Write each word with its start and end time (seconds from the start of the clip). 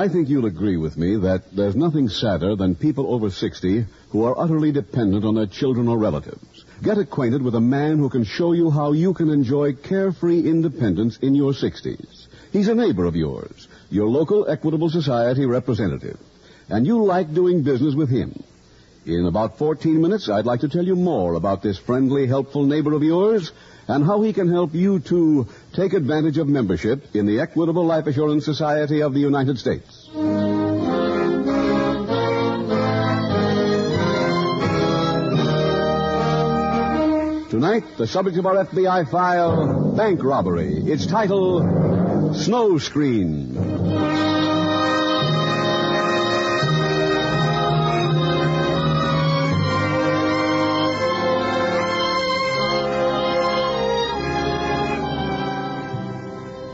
I 0.00 0.08
think 0.08 0.30
you'll 0.30 0.46
agree 0.46 0.78
with 0.78 0.96
me 0.96 1.16
that 1.16 1.54
there's 1.54 1.76
nothing 1.76 2.08
sadder 2.08 2.56
than 2.56 2.74
people 2.74 3.12
over 3.12 3.28
60 3.28 3.84
who 4.08 4.24
are 4.24 4.40
utterly 4.40 4.72
dependent 4.72 5.26
on 5.26 5.34
their 5.34 5.46
children 5.46 5.88
or 5.88 5.98
relatives. 5.98 6.64
Get 6.82 6.96
acquainted 6.96 7.42
with 7.42 7.54
a 7.54 7.60
man 7.60 7.98
who 7.98 8.08
can 8.08 8.24
show 8.24 8.52
you 8.52 8.70
how 8.70 8.92
you 8.92 9.12
can 9.12 9.28
enjoy 9.28 9.74
carefree 9.74 10.48
independence 10.48 11.18
in 11.18 11.34
your 11.34 11.52
60s. 11.52 12.28
He's 12.50 12.68
a 12.68 12.74
neighbor 12.74 13.04
of 13.04 13.14
yours, 13.14 13.68
your 13.90 14.08
local 14.08 14.48
Equitable 14.48 14.88
Society 14.88 15.44
representative, 15.44 16.18
and 16.70 16.86
you 16.86 17.04
like 17.04 17.34
doing 17.34 17.62
business 17.62 17.94
with 17.94 18.08
him. 18.08 18.42
In 19.06 19.24
about 19.24 19.56
14 19.56 19.98
minutes, 20.00 20.28
I'd 20.28 20.44
like 20.44 20.60
to 20.60 20.68
tell 20.68 20.84
you 20.84 20.94
more 20.94 21.34
about 21.34 21.62
this 21.62 21.78
friendly, 21.78 22.26
helpful 22.26 22.66
neighbor 22.66 22.92
of 22.92 23.02
yours 23.02 23.50
and 23.88 24.04
how 24.04 24.20
he 24.20 24.32
can 24.34 24.50
help 24.50 24.74
you 24.74 25.00
to 25.00 25.48
take 25.72 25.94
advantage 25.94 26.36
of 26.36 26.48
membership 26.48 27.16
in 27.16 27.24
the 27.24 27.40
Equitable 27.40 27.86
Life 27.86 28.06
Assurance 28.06 28.44
Society 28.44 29.02
of 29.02 29.14
the 29.14 29.20
United 29.20 29.58
States. 29.58 30.06
Tonight, 37.50 37.84
the 37.96 38.06
subject 38.06 38.36
of 38.36 38.46
our 38.46 38.64
FBI 38.66 39.10
file, 39.10 39.96
bank 39.96 40.22
robbery. 40.22 40.74
Its 40.74 41.06
title, 41.06 42.34
Snow 42.34 42.78
Screen. 42.78 43.99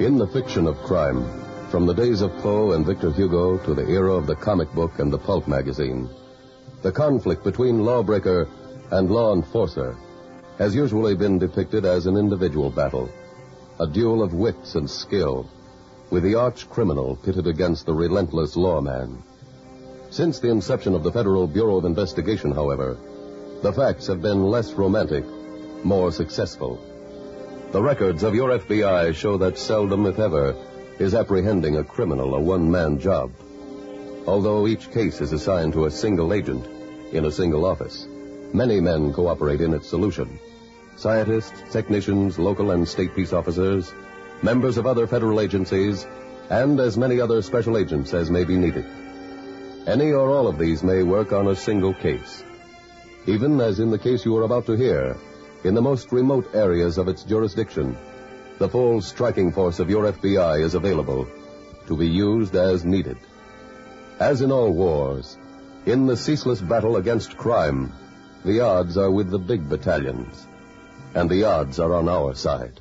In 0.06 0.18
the 0.18 0.26
fiction 0.28 0.68
of 0.68 0.76
crime, 0.84 1.26
from 1.68 1.84
the 1.84 1.92
days 1.92 2.20
of 2.20 2.30
Poe 2.36 2.70
and 2.74 2.86
Victor 2.86 3.10
Hugo 3.10 3.58
to 3.64 3.74
the 3.74 3.88
era 3.88 4.14
of 4.14 4.28
the 4.28 4.36
comic 4.36 4.72
book 4.72 5.00
and 5.00 5.12
the 5.12 5.18
pulp 5.18 5.48
magazine, 5.48 6.08
the 6.82 6.92
conflict 6.92 7.42
between 7.42 7.84
lawbreaker 7.84 8.46
and 8.92 9.10
law 9.10 9.34
enforcer 9.34 9.96
has 10.58 10.76
usually 10.76 11.16
been 11.16 11.40
depicted 11.40 11.84
as 11.84 12.06
an 12.06 12.16
individual 12.16 12.70
battle, 12.70 13.10
a 13.80 13.86
duel 13.88 14.22
of 14.22 14.32
wits 14.32 14.76
and 14.76 14.88
skill, 14.88 15.50
with 16.10 16.22
the 16.22 16.36
arch 16.36 16.70
criminal 16.70 17.16
pitted 17.16 17.48
against 17.48 17.84
the 17.84 17.92
relentless 17.92 18.54
lawman. 18.54 19.20
Since 20.10 20.38
the 20.38 20.50
inception 20.50 20.94
of 20.94 21.02
the 21.02 21.10
Federal 21.10 21.48
Bureau 21.48 21.78
of 21.78 21.84
Investigation, 21.84 22.52
however, 22.52 22.96
the 23.60 23.72
facts 23.72 24.06
have 24.06 24.22
been 24.22 24.44
less 24.44 24.72
romantic, 24.74 25.24
more 25.82 26.12
successful. 26.12 26.78
The 27.76 27.82
records 27.82 28.22
of 28.22 28.34
your 28.34 28.58
FBI 28.58 29.14
show 29.14 29.36
that 29.36 29.58
seldom, 29.58 30.06
if 30.06 30.18
ever, 30.18 30.56
is 30.98 31.14
apprehending 31.14 31.76
a 31.76 31.84
criminal 31.84 32.34
a 32.34 32.40
one 32.40 32.70
man 32.70 32.98
job. 32.98 33.30
Although 34.26 34.66
each 34.66 34.90
case 34.92 35.20
is 35.20 35.34
assigned 35.34 35.74
to 35.74 35.84
a 35.84 35.90
single 35.90 36.32
agent 36.32 36.66
in 37.12 37.26
a 37.26 37.30
single 37.30 37.66
office, 37.66 38.08
many 38.54 38.80
men 38.80 39.12
cooperate 39.12 39.60
in 39.60 39.74
its 39.74 39.90
solution. 39.90 40.38
Scientists, 40.96 41.70
technicians, 41.70 42.38
local 42.38 42.70
and 42.70 42.88
state 42.88 43.14
peace 43.14 43.34
officers, 43.34 43.92
members 44.40 44.78
of 44.78 44.86
other 44.86 45.06
federal 45.06 45.38
agencies, 45.38 46.06
and 46.48 46.80
as 46.80 46.96
many 46.96 47.20
other 47.20 47.42
special 47.42 47.76
agents 47.76 48.14
as 48.14 48.30
may 48.30 48.44
be 48.44 48.56
needed. 48.56 48.86
Any 49.86 50.12
or 50.12 50.30
all 50.30 50.48
of 50.48 50.56
these 50.56 50.82
may 50.82 51.02
work 51.02 51.34
on 51.34 51.48
a 51.48 51.54
single 51.54 51.92
case. 51.92 52.42
Even 53.26 53.60
as 53.60 53.80
in 53.80 53.90
the 53.90 53.98
case 53.98 54.24
you 54.24 54.34
are 54.38 54.44
about 54.44 54.64
to 54.64 54.78
hear, 54.78 55.14
in 55.66 55.74
the 55.74 55.82
most 55.82 56.12
remote 56.12 56.48
areas 56.54 56.96
of 56.96 57.08
its 57.08 57.24
jurisdiction, 57.24 57.96
the 58.58 58.68
full 58.68 59.00
striking 59.00 59.50
force 59.50 59.80
of 59.80 59.90
your 59.90 60.12
FBI 60.12 60.60
is 60.60 60.74
available 60.74 61.26
to 61.88 61.96
be 61.96 62.06
used 62.06 62.54
as 62.54 62.84
needed. 62.84 63.16
As 64.20 64.42
in 64.42 64.52
all 64.52 64.72
wars, 64.72 65.36
in 65.84 66.06
the 66.06 66.16
ceaseless 66.16 66.60
battle 66.60 66.96
against 66.98 67.36
crime, 67.36 67.92
the 68.44 68.60
odds 68.60 68.96
are 68.96 69.10
with 69.10 69.28
the 69.28 69.40
big 69.40 69.68
battalions, 69.68 70.46
and 71.14 71.28
the 71.28 71.42
odds 71.42 71.80
are 71.80 71.94
on 71.94 72.08
our 72.08 72.32
side. 72.34 72.80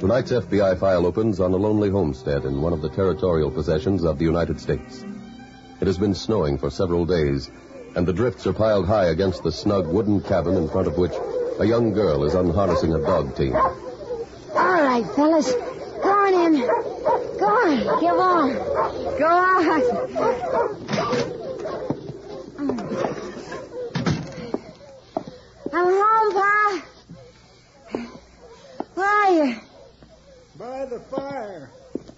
Tonight's 0.00 0.32
FBI 0.32 0.78
file 0.78 1.04
opens 1.04 1.38
on 1.38 1.52
a 1.52 1.56
lonely 1.56 1.90
homestead 1.90 2.46
in 2.46 2.62
one 2.62 2.72
of 2.72 2.80
the 2.80 2.88
territorial 2.88 3.50
possessions 3.50 4.04
of 4.04 4.18
the 4.18 4.24
United 4.24 4.58
States. 4.58 5.04
It 5.80 5.86
has 5.86 5.96
been 5.96 6.14
snowing 6.14 6.58
for 6.58 6.70
several 6.70 7.06
days, 7.06 7.50
and 7.94 8.06
the 8.06 8.12
drifts 8.12 8.46
are 8.46 8.52
piled 8.52 8.86
high 8.86 9.06
against 9.06 9.44
the 9.44 9.52
snug 9.52 9.86
wooden 9.86 10.20
cabin 10.20 10.56
in 10.56 10.68
front 10.68 10.88
of 10.88 10.98
which 10.98 11.12
a 11.60 11.64
young 11.64 11.92
girl 11.92 12.24
is 12.24 12.34
unharnessing 12.34 12.94
a 12.94 13.00
dog 13.00 13.36
team. 13.36 13.54
All 13.54 13.72
right, 14.54 15.06
fellas. 15.14 15.52
Go 16.02 16.10
on 16.10 16.34
in. 16.34 16.60
Go 16.60 17.46
on. 17.46 18.00
Get 18.00 18.14
on. 18.14 18.54
Go 19.18 19.26
on. 19.26 19.80
Mm. 22.58 22.78
I'm 25.72 25.86
home, 25.86 26.32
Pa. 26.32 26.82
Where 28.94 29.06
are 29.06 29.30
you? 29.30 29.56
By 30.58 30.86
the 30.86 30.98
fire. 31.00 31.70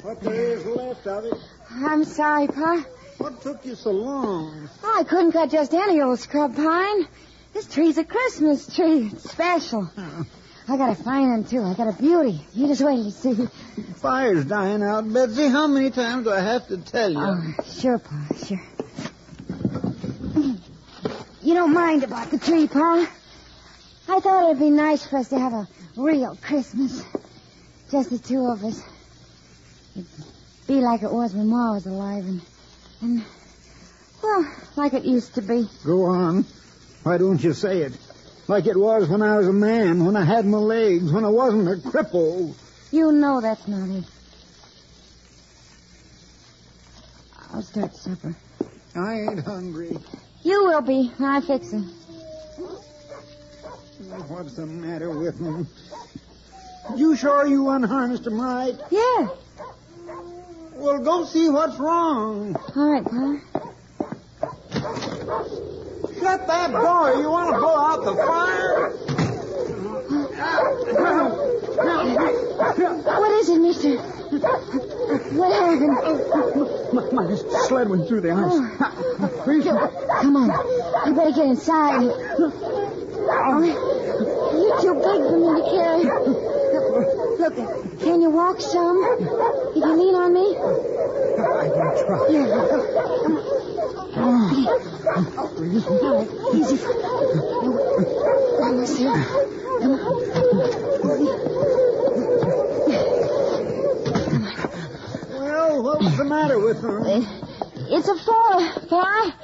What 0.03 0.21
there 0.23 0.35
is 0.35 0.65
left 0.65 1.07
of 1.07 1.25
it. 1.27 1.35
I'm 1.71 2.05
sorry, 2.05 2.47
Pa. 2.47 2.85
What 3.21 3.43
took 3.43 3.67
you 3.67 3.75
so 3.75 3.91
long? 3.91 4.71
Oh, 4.83 4.97
I 4.99 5.05
couldn't 5.05 5.33
cut 5.33 5.51
just 5.51 5.75
any 5.75 6.01
old 6.01 6.19
scrub 6.19 6.57
pine. 6.57 7.07
This 7.53 7.67
tree's 7.67 7.99
a 7.99 8.05
Christmas 8.05 8.75
tree. 8.75 9.11
It's 9.13 9.31
special. 9.31 9.91
I 10.69 10.77
got 10.79 10.89
a 10.89 10.95
fine 10.95 11.29
one, 11.29 11.45
too. 11.45 11.63
I 11.63 11.75
got 11.75 11.89
a 11.89 11.93
beauty. 12.01 12.41
You 12.55 12.67
just 12.67 12.81
wait 12.81 12.95
till 13.21 13.35
you 13.35 13.47
see. 13.47 13.47
Fire's 13.97 14.47
dying 14.47 14.83
out, 14.83 15.13
Betsy. 15.13 15.49
How 15.49 15.67
many 15.67 15.91
times 15.91 16.25
do 16.25 16.33
I 16.33 16.41
have 16.41 16.67
to 16.69 16.79
tell 16.79 17.11
you? 17.11 17.19
Oh, 17.21 17.55
sure, 17.65 17.99
Pa, 17.99 18.27
sure. 18.47 18.63
You 21.43 21.55
don't 21.55 21.75
mind 21.75 22.05
about 22.05 22.31
the 22.31 22.39
tree, 22.39 22.69
Pa? 22.69 23.07
I 24.09 24.21
thought 24.21 24.51
it'd 24.51 24.61
be 24.61 24.71
nice 24.71 25.07
for 25.07 25.19
us 25.19 25.29
to 25.29 25.39
have 25.39 25.53
a 25.53 25.69
real 25.95 26.39
Christmas. 26.41 27.05
Just 27.91 28.09
the 28.09 28.19
two 28.19 28.47
of 28.47 28.65
us. 28.65 28.83
It'd 29.95 30.07
be 30.67 30.75
like 30.75 31.03
it 31.03 31.13
was 31.13 31.35
when 31.35 31.49
Ma 31.49 31.75
was 31.75 31.85
alive 31.85 32.25
and... 32.25 32.41
And 33.01 33.25
Well, 34.23 34.53
like 34.77 34.93
it 34.95 35.05
used 35.05 35.35
to 35.35 35.43
be. 35.43 35.67
Go 35.85 36.05
on. 36.05 36.45
Why 37.03 37.19
don't 37.19 37.43
you 37.43 37.55
say 37.55 37.83
it? 37.83 37.97
Like 38.47 38.67
it 38.67 38.77
was 38.77 39.09
when 39.09 39.23
I 39.23 39.37
was 39.37 39.49
a 39.49 39.53
man, 39.53 40.05
when 40.05 40.17
I 40.17 40.25
had 40.25 40.45
my 40.45 40.59
legs, 40.59 41.13
when 41.13 41.25
I 41.25 41.29
wasn't 41.29 41.69
a 41.69 41.89
cripple. 41.89 42.55
You 42.91 43.13
know 43.13 43.41
that's 43.41 43.67
not 43.69 43.89
it. 43.89 44.05
I'll 47.53 47.63
start 47.63 47.95
supper. 47.95 48.35
I 48.95 49.21
ain't 49.21 49.45
hungry. 49.45 49.97
You 50.43 50.65
will 50.65 50.83
be 50.83 51.13
I 51.21 51.41
fix 51.41 51.73
it. 51.73 51.85
What's 54.29 54.57
the 54.57 54.67
matter 54.67 55.11
with 55.11 55.39
him? 55.39 55.69
You 56.97 57.15
sure 57.17 57.47
you 57.47 57.69
unharnessed 57.69 58.27
him 58.27 58.41
right? 58.41 58.77
Yeah. 58.91 59.29
Well, 60.81 60.99
go 61.01 61.25
see 61.27 61.51
what's 61.51 61.79
wrong. 61.79 62.57
All 62.75 62.91
right, 62.91 63.05
Pa. 63.05 63.39
Shut 66.19 66.47
that 66.47 66.71
door. 66.73 67.13
You 67.21 67.29
want 67.31 67.51
to 67.53 67.59
blow 67.59 67.77
out 67.77 68.03
the 68.03 68.15
fire? 68.17 68.91
What 73.19 73.33
is 73.33 73.49
it, 73.51 73.61
mister? 73.61 73.99
What 75.37 75.53
happened? 75.53 75.97
My, 76.95 77.03
my 77.13 77.35
sled 77.67 77.89
went 77.91 78.09
through 78.09 78.23
the 78.23 78.31
ice. 78.31 78.39
Oh. 78.41 78.67
Come 80.23 80.37
on. 80.37 80.49
You 81.07 81.15
better 81.15 81.33
get 81.33 81.47
inside. 81.47 82.11
Oh, 83.33 83.63
you're 84.57 84.81
too 84.81 84.95
big 84.95 85.21
for 85.29 85.37
me 85.37 85.47
to 85.61 85.65
carry. 85.77 86.05
Look, 87.39 87.55
can 88.31 88.37
walk 88.37 88.61
some? 88.61 89.03
If 89.19 89.77
you 89.77 89.97
lean 89.97 90.15
on 90.15 90.33
me? 90.33 90.57
I 90.57 91.69
can 91.69 92.07
try. 92.07 92.29
Yeah. 92.29 92.69
Oh, 94.13 94.29
All 95.91 96.15
right, 96.15 96.31
easy. 96.55 96.79
Almost 98.63 98.99
there. 98.99 99.25
Come 99.81 99.95
on. 99.95 100.11
Well, 105.41 105.83
what 105.83 105.99
was 106.03 106.17
the 106.17 106.25
matter 106.25 106.59
with 106.59 106.83
him? 106.83 107.03
Uh, 107.03 107.23
it's 107.91 108.09
a 108.09 108.17
fall, 108.17 108.73
Pa. 108.89 109.37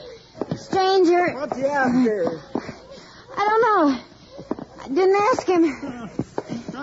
Stranger. 0.56 1.34
What's 1.34 1.56
he 1.56 1.64
after? 1.64 2.40
I 3.36 3.44
don't 3.44 3.62
know. 3.62 4.00
I 4.80 4.88
didn't 4.88 5.16
ask 5.16 5.46
him. 5.46 5.64
Uh, 5.64 6.08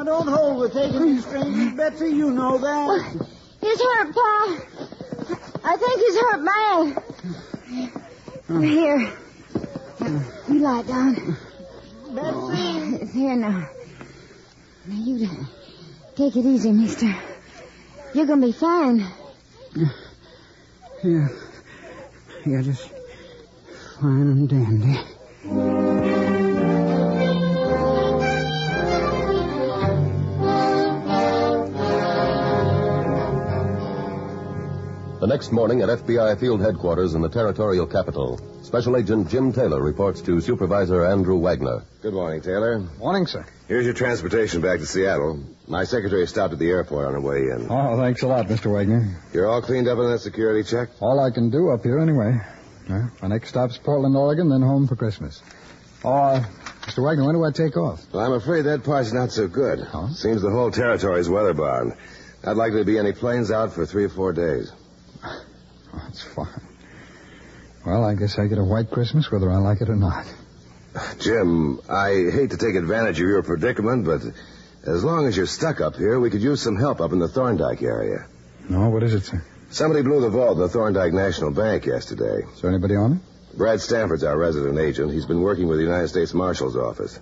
Now, 0.03 0.19
don't 0.19 0.27
hold 0.27 0.59
with 0.59 0.73
taking 0.73 1.01
these 1.01 1.25
strangers, 1.25 1.73
Betsy. 1.77 2.09
You 2.09 2.31
know 2.31 2.57
that. 2.57 3.27
He's 3.61 3.81
hurt, 3.81 4.13
Pa. 4.13 4.57
I 5.63 5.77
think 5.77 5.99
he's 6.01 6.17
hurt 6.19 6.43
bad. 6.45 7.03
Here. 8.61 9.13
You 10.49 10.59
lie 10.59 10.81
down. 10.81 11.37
Betsy. 12.13 13.17
Here 13.17 13.35
now. 13.37 13.69
Now 14.87 15.03
you 15.05 15.29
take 16.17 16.35
it 16.35 16.45
easy, 16.45 16.73
mister. 16.73 17.15
You're 18.13 18.25
gonna 18.25 18.45
be 18.45 18.51
fine. 18.51 19.07
Yeah. 21.01 21.29
Yeah, 22.45 22.61
just 22.61 22.89
fine 24.01 24.27
and 24.27 24.49
dandy. 24.49 25.92
Next 35.33 35.51
morning 35.51 35.81
at 35.81 35.89
FBI 35.89 36.39
field 36.39 36.61
headquarters 36.61 37.15
in 37.15 37.21
the 37.23 37.27
territorial 37.27 37.87
capital, 37.87 38.39
Special 38.61 38.95
Agent 38.95 39.31
Jim 39.31 39.51
Taylor 39.51 39.81
reports 39.81 40.21
to 40.21 40.39
Supervisor 40.39 41.03
Andrew 41.03 41.37
Wagner. 41.39 41.81
Good 42.03 42.13
morning, 42.13 42.39
Taylor. 42.39 42.77
Morning, 42.99 43.25
sir. 43.25 43.43
Here's 43.67 43.83
your 43.83 43.95
transportation 43.95 44.61
back 44.61 44.77
to 44.77 44.85
Seattle. 44.85 45.43
My 45.67 45.85
secretary 45.85 46.27
stopped 46.27 46.53
at 46.53 46.59
the 46.59 46.69
airport 46.69 47.07
on 47.07 47.13
her 47.13 47.19
way 47.19 47.49
in. 47.49 47.65
Oh, 47.67 47.97
thanks 47.97 48.21
a 48.21 48.27
lot, 48.27 48.45
Mr. 48.45 48.71
Wagner. 48.71 49.19
You're 49.33 49.47
all 49.49 49.63
cleaned 49.63 49.87
up 49.87 49.97
on 49.97 50.11
that 50.11 50.19
security 50.19 50.69
check? 50.69 50.89
All 50.99 51.19
I 51.19 51.31
can 51.31 51.49
do 51.49 51.71
up 51.71 51.81
here 51.81 51.97
anyway. 51.97 52.39
My 52.87 53.27
next 53.27 53.49
stop's 53.49 53.79
Portland, 53.79 54.15
Oregon, 54.15 54.49
then 54.49 54.61
home 54.61 54.85
for 54.85 54.95
Christmas. 54.95 55.41
Oh, 56.03 56.13
uh, 56.13 56.43
Mr. 56.81 57.03
Wagner, 57.03 57.25
when 57.25 57.33
do 57.33 57.43
I 57.43 57.49
take 57.49 57.75
off? 57.75 58.03
Well, 58.13 58.23
I'm 58.23 58.33
afraid 58.33 58.65
that 58.65 58.83
part's 58.83 59.11
not 59.11 59.31
so 59.31 59.47
good. 59.47 59.79
Huh? 59.79 60.09
Seems 60.09 60.43
the 60.43 60.51
whole 60.51 60.69
territory's 60.69 61.27
weatherbound. 61.27 61.97
Not 62.45 62.55
likely 62.55 62.81
to 62.81 62.85
be 62.85 62.99
any 62.99 63.13
planes 63.13 63.49
out 63.49 63.73
for 63.73 63.87
three 63.87 64.03
or 64.03 64.09
four 64.09 64.31
days. 64.31 64.71
Oh, 65.93 66.01
that's 66.05 66.21
fine. 66.21 66.47
Well, 67.85 68.03
I 68.03 68.15
guess 68.15 68.39
I 68.39 68.47
get 68.47 68.57
a 68.57 68.63
white 68.63 68.89
Christmas 68.89 69.31
whether 69.31 69.51
I 69.51 69.57
like 69.57 69.81
it 69.81 69.89
or 69.89 69.95
not. 69.95 70.25
Jim, 71.19 71.79
I 71.89 72.09
hate 72.31 72.51
to 72.51 72.57
take 72.57 72.75
advantage 72.75 73.19
of 73.19 73.27
your 73.27 73.43
predicament, 73.43 74.05
but 74.05 74.21
as 74.85 75.03
long 75.03 75.27
as 75.27 75.35
you're 75.35 75.45
stuck 75.45 75.81
up 75.81 75.95
here, 75.95 76.19
we 76.19 76.29
could 76.29 76.41
use 76.41 76.61
some 76.61 76.75
help 76.75 77.01
up 77.01 77.11
in 77.11 77.19
the 77.19 77.27
Thorndyke 77.27 77.81
area. 77.81 78.25
No, 78.69 78.89
what 78.89 79.03
is 79.03 79.13
it, 79.13 79.23
sir? 79.25 79.43
Somebody 79.71 80.03
blew 80.03 80.21
the 80.21 80.29
vault 80.29 80.55
in 80.57 80.61
the 80.61 80.69
Thorndyke 80.69 81.13
National 81.13 81.51
Bank 81.51 81.85
yesterday. 81.85 82.45
Is 82.53 82.61
there 82.61 82.69
anybody 82.69 82.95
on 82.95 83.13
it? 83.13 83.57
Brad 83.57 83.81
Stanford's 83.81 84.23
our 84.23 84.37
resident 84.37 84.79
agent. 84.79 85.11
He's 85.11 85.25
been 85.25 85.41
working 85.41 85.67
with 85.67 85.77
the 85.77 85.83
United 85.83 86.07
States 86.07 86.33
Marshal's 86.33 86.75
office. 86.75 87.19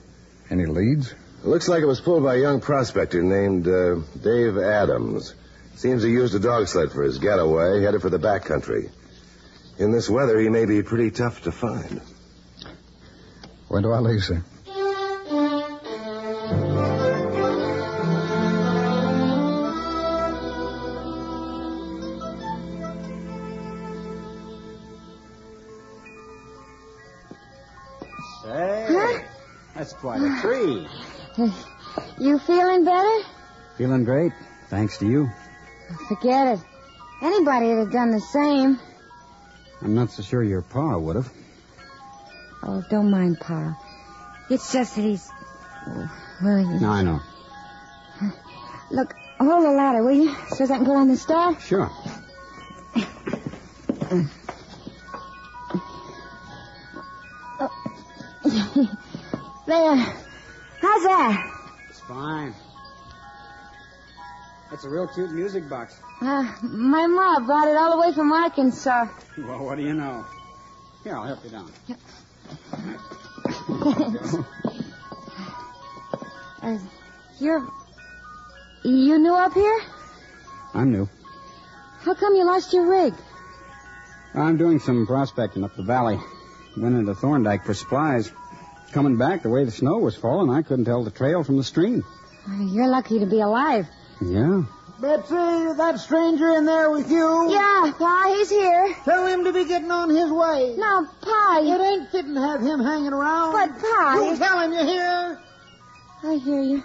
Any 0.49 0.65
leads? 0.65 1.11
It 1.11 1.47
looks 1.47 1.67
like 1.67 1.81
it 1.81 1.87
was 1.87 2.01
pulled 2.01 2.23
by 2.23 2.35
a 2.35 2.39
young 2.39 2.61
prospector 2.61 3.23
named 3.23 3.67
uh, 3.67 3.95
Dave 4.21 4.57
Adams. 4.57 5.33
Seems 5.81 6.03
he 6.03 6.11
used 6.11 6.35
a 6.35 6.39
dog 6.39 6.67
sled 6.67 6.91
for 6.91 7.01
his 7.01 7.17
getaway, 7.17 7.81
headed 7.81 8.03
for 8.03 8.11
the 8.11 8.19
backcountry. 8.19 8.91
In 9.79 9.91
this 9.91 10.07
weather, 10.07 10.39
he 10.39 10.47
may 10.47 10.65
be 10.65 10.83
pretty 10.83 11.09
tough 11.09 11.41
to 11.45 11.51
find. 11.51 11.99
When 13.67 13.81
do 13.81 13.91
I 13.91 13.97
leave, 13.97 14.23
sir? 14.23 14.43
Say, 28.43 28.85
Huh? 28.89 29.19
that's 29.75 29.93
quite 29.93 30.21
a 30.21 30.41
tree. 30.41 30.87
You 32.19 32.39
feeling 32.39 32.85
better? 32.85 33.17
Feeling 33.77 34.03
great, 34.03 34.31
thanks 34.69 34.97
to 34.99 35.07
you. 35.07 35.29
Forget 36.07 36.57
it. 36.57 36.59
Anybody'd 37.21 37.77
have 37.77 37.91
done 37.91 38.11
the 38.11 38.19
same. 38.19 38.79
I'm 39.81 39.95
not 39.95 40.11
so 40.11 40.23
sure 40.23 40.43
your 40.43 40.61
pa 40.61 40.97
would 40.97 41.15
have. 41.15 41.31
Oh, 42.63 42.83
don't 42.89 43.09
mind 43.09 43.39
Pa. 43.39 43.75
It's 44.49 44.71
just 44.71 44.95
that 44.95 45.01
he's. 45.01 45.29
oh, 45.87 46.11
Well, 46.43 46.57
he... 46.57 46.79
No, 46.79 46.89
I 46.89 47.01
know. 47.01 47.19
Look, 48.91 49.13
hold 49.39 49.63
the 49.65 49.71
ladder, 49.71 50.03
will 50.03 50.11
you? 50.11 50.35
So 50.49 50.65
I 50.65 50.67
can 50.67 50.83
go 50.83 50.95
on 50.95 51.07
the 51.07 51.17
stair? 51.17 51.59
Sure. 51.59 51.89
Oh. 54.11 54.29
There. 59.67 59.95
How's 59.95 61.03
that? 61.03 61.53
It's 61.89 61.99
fine. 62.01 62.53
That's 64.71 64.85
a 64.85 64.89
real 64.89 65.07
cute 65.09 65.31
music 65.31 65.69
box. 65.69 65.99
Uh, 66.21 66.43
my 66.63 67.05
ma 67.05 67.39
brought 67.41 67.67
it 67.67 67.75
all 67.75 67.91
the 67.91 67.97
way 67.97 68.13
from 68.13 68.31
Arkansas. 68.31 69.07
Well, 69.37 69.65
what 69.65 69.77
do 69.77 69.83
you 69.83 69.93
know? 69.93 70.25
Here, 71.03 71.13
I'll 71.13 71.23
help 71.23 71.43
you 71.43 71.49
down. 71.49 71.69
uh, 76.63 76.77
you're. 77.39 77.67
You 78.83 79.19
new 79.19 79.35
up 79.35 79.53
here? 79.53 79.81
I'm 80.73 80.91
new. 80.91 81.09
How 81.99 82.13
come 82.13 82.35
you 82.35 82.45
lost 82.45 82.73
your 82.73 82.89
rig? 82.89 83.13
I'm 84.33 84.57
doing 84.57 84.79
some 84.79 85.05
prospecting 85.05 85.65
up 85.65 85.75
the 85.75 85.83
valley. 85.83 86.17
Went 86.77 86.95
into 86.95 87.13
Thorndyke 87.13 87.65
for 87.65 87.73
supplies. 87.73 88.31
Coming 88.93 89.17
back, 89.17 89.43
the 89.43 89.49
way 89.49 89.65
the 89.65 89.71
snow 89.71 89.97
was 89.97 90.15
falling, 90.15 90.49
I 90.49 90.61
couldn't 90.61 90.85
tell 90.85 91.03
the 91.03 91.11
trail 91.11 91.43
from 91.43 91.57
the 91.57 91.63
stream. 91.63 92.03
Uh, 92.49 92.63
You're 92.63 92.87
lucky 92.87 93.19
to 93.19 93.25
be 93.25 93.41
alive. 93.41 93.87
Yeah. 94.21 94.63
Betsy, 94.99 95.33
that 95.33 95.99
stranger 95.99 96.51
in 96.51 96.65
there 96.65 96.91
with 96.91 97.09
you? 97.09 97.51
Yeah, 97.51 97.91
Pa, 97.97 98.35
he's 98.37 98.51
here. 98.51 98.95
Tell 99.03 99.25
him 99.25 99.45
to 99.45 99.51
be 99.51 99.65
getting 99.65 99.89
on 99.89 100.11
his 100.11 100.31
way. 100.31 100.75
No, 100.77 101.07
Pa, 101.21 101.59
you... 101.63 101.73
It 101.73 101.81
ain't 101.81 102.11
fitting 102.11 102.35
to 102.35 102.39
have 102.39 102.61
him 102.61 102.79
hanging 102.79 103.11
around. 103.11 103.53
But, 103.53 103.79
Pa... 103.81 104.21
You 104.23 104.37
tell 104.37 104.59
him 104.59 104.73
you 104.73 104.85
hear? 104.85 105.39
I 106.23 106.35
hear 106.35 106.61
you. 106.61 106.83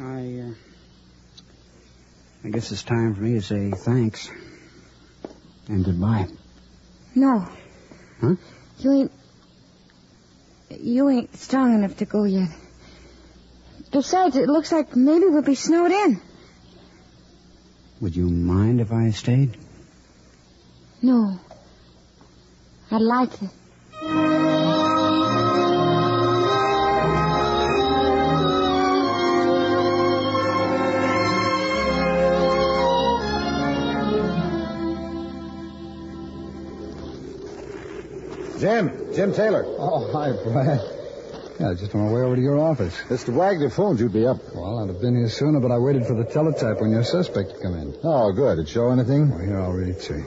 I, 0.00 0.48
uh, 0.48 0.54
I 2.44 2.48
guess 2.48 2.72
it's 2.72 2.82
time 2.82 3.14
for 3.14 3.20
me 3.20 3.34
to 3.34 3.42
say 3.42 3.70
thanks. 3.70 4.28
And 5.68 5.84
goodbye. 5.84 6.26
No. 7.14 7.48
Huh? 8.20 8.34
You 8.80 8.92
ain't... 8.92 9.12
You 10.70 11.08
ain't 11.08 11.36
strong 11.36 11.72
enough 11.74 11.98
to 11.98 12.04
go 12.04 12.24
yet. 12.24 12.48
Besides, 13.92 14.36
it 14.36 14.48
looks 14.48 14.72
like 14.72 14.96
maybe 14.96 15.26
we'll 15.26 15.42
be 15.42 15.54
snowed 15.54 15.90
in. 15.90 16.20
Would 18.00 18.16
you 18.16 18.28
mind 18.28 18.80
if 18.80 18.90
I 18.90 19.10
stayed? 19.10 19.56
No. 21.02 21.38
I'd 22.90 23.02
like 23.02 23.30
to. 23.38 23.50
Jim, 38.58 39.12
Jim 39.14 39.34
Taylor. 39.34 39.64
Oh, 39.66 40.10
hi, 40.12 40.32
Brad. 40.44 40.91
Yeah, 41.60 41.74
just 41.74 41.94
on 41.94 42.06
my 42.06 42.12
way 42.12 42.22
over 42.22 42.34
to 42.36 42.42
your 42.42 42.58
office. 42.58 42.96
Mr. 43.08 43.32
Wagner 43.32 43.70
phoned 43.70 44.00
you'd 44.00 44.12
be 44.12 44.26
up. 44.26 44.38
Well, 44.54 44.80
I'd 44.80 44.88
have 44.88 45.00
been 45.00 45.14
here 45.16 45.28
sooner, 45.28 45.60
but 45.60 45.70
I 45.70 45.78
waited 45.78 46.06
for 46.06 46.14
the 46.14 46.24
teletype 46.24 46.80
when 46.80 46.90
your 46.90 47.04
suspect 47.04 47.50
to 47.50 47.60
come 47.62 47.74
in. 47.74 47.94
Oh, 48.02 48.32
good. 48.32 48.56
Did 48.56 48.66
it 48.66 48.68
show 48.68 48.90
anything? 48.90 49.30
Well, 49.30 49.38
here, 49.38 49.60
I'll 49.60 49.72
read 49.72 49.88
it 49.90 50.00
to 50.02 50.14
you. 50.14 50.24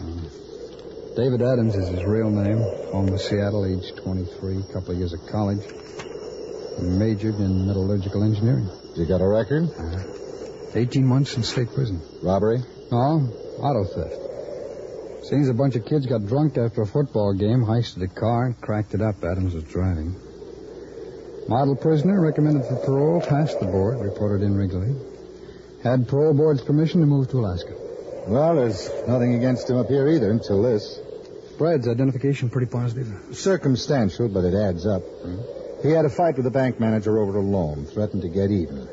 Uh, 0.00 1.16
David 1.16 1.42
Adams 1.42 1.74
is 1.74 1.88
his 1.88 2.04
real 2.04 2.30
name. 2.30 2.58
Home 2.92 3.08
to 3.08 3.18
Seattle, 3.18 3.66
age 3.66 3.94
23, 4.02 4.62
couple 4.72 4.92
of 4.92 4.98
years 4.98 5.12
of 5.12 5.20
college. 5.30 5.62
Majored 6.80 7.36
in 7.36 7.66
metallurgical 7.66 8.22
engineering. 8.22 8.68
You 8.96 9.06
got 9.06 9.20
a 9.20 9.28
record? 9.28 9.68
18 10.74 11.04
months 11.06 11.36
in 11.36 11.42
state 11.42 11.72
prison. 11.72 12.00
Robbery? 12.22 12.58
No, 12.90 13.28
auto 13.58 13.84
theft. 13.84 14.33
Seems 15.28 15.48
a 15.48 15.54
bunch 15.54 15.74
of 15.74 15.86
kids 15.86 16.04
got 16.04 16.26
drunk 16.26 16.58
after 16.58 16.82
a 16.82 16.86
football 16.86 17.32
game, 17.32 17.64
heisted 17.64 18.02
a 18.02 18.08
car, 18.08 18.44
and 18.44 18.60
cracked 18.60 18.92
it 18.92 19.00
up. 19.00 19.24
Adams 19.24 19.54
was 19.54 19.64
driving. 19.64 20.14
Model 21.48 21.76
prisoner, 21.76 22.20
recommended 22.20 22.66
for 22.66 22.76
parole, 22.84 23.22
passed 23.22 23.58
the 23.58 23.64
board, 23.64 24.00
reported 24.00 24.42
in 24.42 24.54
regularly. 24.54 24.94
Had 25.82 26.08
parole 26.08 26.34
board's 26.34 26.60
permission 26.60 27.00
to 27.00 27.06
move 27.06 27.30
to 27.30 27.38
Alaska. 27.38 27.74
Well, 28.26 28.56
there's 28.56 28.90
nothing 29.08 29.34
against 29.34 29.68
him 29.68 29.78
up 29.78 29.88
here 29.88 30.08
either 30.08 30.30
until 30.30 30.62
this. 30.62 31.00
Brad's 31.56 31.88
identification 31.88 32.50
pretty 32.50 32.70
positive. 32.70 33.08
Circumstantial, 33.32 34.28
but 34.28 34.44
it 34.44 34.54
adds 34.54 34.86
up. 34.86 35.02
Hmm? 35.02 35.40
He 35.82 35.90
had 35.90 36.04
a 36.04 36.10
fight 36.10 36.36
with 36.36 36.44
the 36.44 36.50
bank 36.50 36.80
manager 36.80 37.18
over 37.18 37.38
a 37.38 37.42
loan, 37.42 37.86
threatened 37.86 38.22
to 38.22 38.28
get 38.28 38.50
even. 38.50 38.88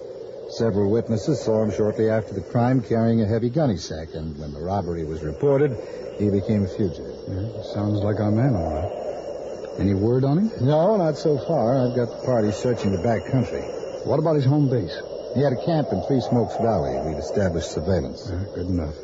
Several 0.52 0.92
witnesses 0.92 1.42
saw 1.42 1.64
him 1.64 1.72
shortly 1.72 2.10
after 2.10 2.34
the 2.34 2.42
crime 2.42 2.82
carrying 2.82 3.22
a 3.22 3.26
heavy 3.26 3.50
gunny 3.50 3.78
sack, 3.78 4.10
and 4.14 4.38
when 4.38 4.52
the 4.52 4.60
robbery 4.60 5.06
was 5.06 5.24
reported, 5.24 5.72
he 6.20 6.30
became 6.30 6.66
a 6.66 6.68
fugitive. 6.68 7.16
Yeah, 7.28 7.64
sounds 7.74 8.04
like 8.04 8.20
our 8.20 8.32
man, 8.32 8.56
all 8.56 8.68
right. 8.76 9.80
Any 9.80 9.94
word 9.94 10.26
on 10.26 10.38
him? 10.38 10.52
No, 10.60 10.98
not 10.98 11.16
so 11.16 11.38
far. 11.38 11.80
I've 11.80 11.96
got 11.96 12.12
the 12.12 12.26
party 12.26 12.52
searching 12.52 12.92
the 12.92 13.02
back 13.02 13.32
country. 13.32 13.62
What 14.04 14.20
about 14.20 14.36
his 14.36 14.44
home 14.44 14.70
base? 14.70 14.92
He 15.34 15.42
had 15.42 15.54
a 15.54 15.66
camp 15.66 15.88
in 15.94 16.04
Three 16.04 16.20
Smokes 16.20 16.58
Valley. 16.58 17.00
We'd 17.08 17.18
established 17.18 17.72
surveillance. 17.72 18.28
Yeah, 18.30 18.44
good 18.54 18.68
enough. 18.68 18.96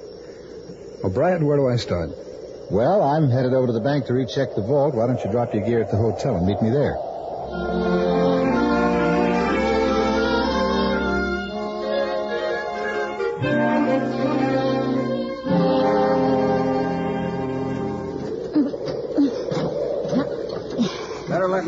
Well, 1.02 1.14
Brad, 1.14 1.42
where 1.42 1.56
do 1.56 1.70
I 1.70 1.78
start? 1.78 2.12
Well, 2.70 3.02
I'm 3.02 3.30
headed 3.30 3.54
over 3.54 3.68
to 3.68 3.74
the 3.74 3.80
bank 3.80 4.08
to 4.08 4.14
recheck 4.14 4.54
the 4.54 4.62
vault. 4.62 4.96
Why 4.96 5.08
don't 5.08 5.24
you 5.24 5.32
drop 5.32 5.54
your 5.54 5.64
gear 5.64 5.82
at 5.82 5.90
the 5.90 5.98
hotel 5.98 6.36
and 6.36 6.46
meet 6.46 6.62
me 6.62 6.70
there? 6.70 8.17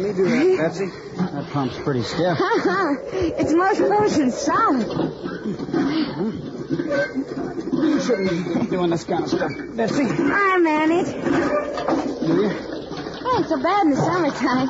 Better 0.10 0.24
let 0.24 0.38
me 0.38 0.44
do 0.44 0.58
that, 0.58 0.70
Betsy. 0.70 0.86
That 1.18 1.50
pump's 1.52 1.78
pretty 1.78 2.04
stiff. 2.04 2.38
it's 2.42 3.54
most 3.54 3.78
frozen 3.78 4.32
solid. 4.32 4.88
You 7.74 8.00
shouldn't 8.02 8.62
be 8.62 8.68
doing 8.68 8.90
this 8.90 9.04
kind 9.04 9.24
of 9.24 9.30
stuff, 9.30 9.52
Betsy. 9.76 10.04
I 10.04 10.58
manage. 10.58 11.12
Do 12.22 12.28
you? 12.28 12.50
Ain't 13.38 13.48
so 13.48 13.62
bad 13.62 13.86
in 13.86 13.92
the 13.92 13.98
summertime. 13.98 14.70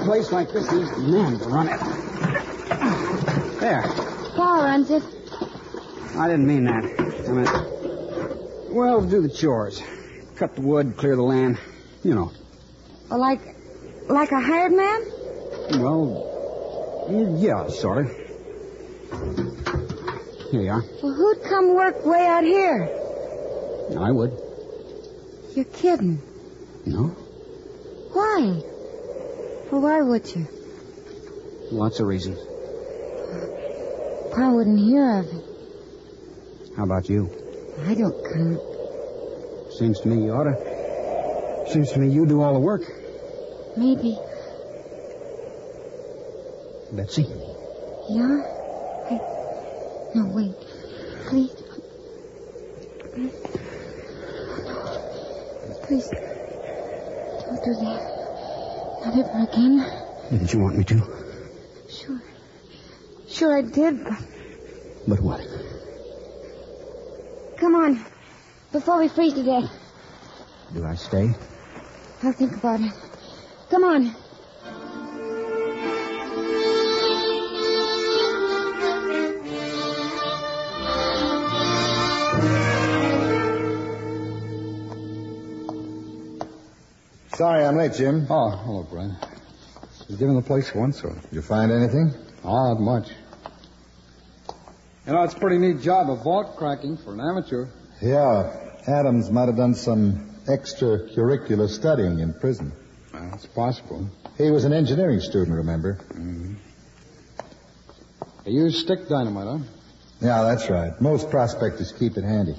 A 0.00 0.04
place 0.04 0.32
like 0.32 0.52
this 0.52 0.70
needs 0.72 0.90
men 0.98 1.38
to 1.38 1.44
run 1.46 1.68
it. 1.68 1.80
There. 3.60 3.82
Paul 4.34 4.64
runs 4.64 4.90
it. 4.90 5.02
I 6.16 6.26
didn't 6.28 6.46
mean 6.46 6.64
that. 6.64 6.84
I 7.28 7.32
meant, 7.32 8.74
well, 8.74 9.00
do 9.02 9.22
the 9.22 9.28
chores. 9.28 9.80
Cut 10.36 10.56
the 10.56 10.62
wood, 10.62 10.96
clear 10.96 11.14
the 11.14 11.22
land. 11.22 11.58
You 12.02 12.14
know. 12.14 12.32
Well, 13.08 13.20
like, 13.20 13.40
like 14.08 14.32
a 14.32 14.40
hired 14.40 14.72
man? 14.72 15.02
Well, 15.80 17.36
yeah, 17.38 17.68
sort 17.68 17.98
of. 17.98 18.10
Here 20.50 20.60
you 20.62 20.70
are. 20.70 20.84
Well, 21.02 21.14
who'd 21.14 21.42
come 21.44 21.74
work 21.74 22.04
way 22.04 22.26
out 22.26 22.44
here? 22.44 22.88
I 23.98 24.10
would. 24.10 24.32
You're 25.54 25.64
kidding. 25.66 26.20
No? 26.86 27.08
Why? 28.12 28.60
Well, 29.70 29.80
why 29.82 30.00
would 30.02 30.34
you? 30.34 30.46
Lots 31.70 32.00
of 32.00 32.06
reasons. 32.06 32.38
Pa 34.34 34.50
wouldn't 34.50 34.78
hear 34.78 35.20
of 35.20 35.26
it. 35.26 35.44
How 36.76 36.84
about 36.84 37.08
you? 37.08 37.30
I 37.86 37.94
don't 37.94 38.14
count. 38.32 38.60
Seems 39.78 40.00
to 40.00 40.08
me 40.08 40.24
you 40.24 40.32
ought 40.32 40.44
to. 40.44 41.70
Seems 41.72 41.92
to 41.92 41.98
me 41.98 42.08
you 42.08 42.26
do 42.26 42.42
all 42.42 42.52
the 42.54 42.60
work. 42.60 42.82
Maybe. 43.76 44.18
Betsy? 46.92 47.22
Yeah? 48.10 48.42
I... 49.10 49.20
No, 50.14 50.26
wait. 50.34 50.54
Please. 51.28 51.50
Please. 55.84 56.08
Don't 57.46 57.64
do 57.64 57.74
that. 57.80 58.00
Not 59.04 59.18
ever 59.18 59.38
again. 59.50 60.02
Didn't 60.30 60.52
you 60.52 60.60
want 60.60 60.76
me 60.76 60.84
to? 60.84 61.02
Sure. 61.88 62.22
Sure 63.26 63.56
I 63.56 63.62
did, 63.62 64.04
but... 64.04 64.18
But 65.08 65.20
what? 65.20 65.40
Come 67.56 67.74
on. 67.74 68.04
Before 68.70 68.98
we 68.98 69.08
freeze 69.08 69.32
to 69.34 69.42
death. 69.42 69.70
Do 70.74 70.84
I 70.84 70.94
stay? 70.94 71.34
I'll 72.22 72.32
think 72.32 72.54
about 72.56 72.80
it. 72.80 72.92
Come 73.72 73.84
on. 73.84 74.14
Sorry 87.34 87.64
I'm 87.64 87.76
late, 87.78 87.94
Jim. 87.94 88.26
Oh, 88.28 88.50
hello, 88.50 88.82
Brad. 88.82 89.16
You 90.06 90.18
given 90.18 90.34
the 90.36 90.42
place 90.42 90.74
once, 90.74 91.02
or? 91.02 91.14
Did 91.14 91.32
you 91.32 91.40
find 91.40 91.72
anything? 91.72 92.12
Oh, 92.44 92.74
not 92.74 92.78
much. 92.78 93.08
You 95.06 95.14
know, 95.14 95.22
it's 95.22 95.32
a 95.32 95.38
pretty 95.38 95.56
neat 95.56 95.80
job 95.80 96.10
of 96.10 96.22
vault 96.24 96.58
cracking 96.58 96.98
for 96.98 97.14
an 97.14 97.20
amateur. 97.20 97.68
Yeah. 98.02 98.54
Adams 98.86 99.30
might 99.30 99.46
have 99.46 99.56
done 99.56 99.74
some 99.74 100.36
extracurricular 100.46 101.70
studying 101.70 102.18
in 102.18 102.34
prison. 102.34 102.72
It's 103.34 103.46
possible. 103.46 104.08
He 104.38 104.50
was 104.50 104.64
an 104.64 104.72
engineering 104.72 105.20
student, 105.20 105.56
remember? 105.56 105.94
Mm-hmm. 106.14 106.54
You 108.46 108.62
use 108.64 108.80
stick 108.80 109.08
dynamite, 109.08 109.46
huh? 109.46 109.58
Yeah, 110.20 110.42
that's 110.42 110.68
right. 110.68 111.00
Most 111.00 111.30
prospectors 111.30 111.92
keep 111.92 112.16
it 112.16 112.24
handy. 112.24 112.56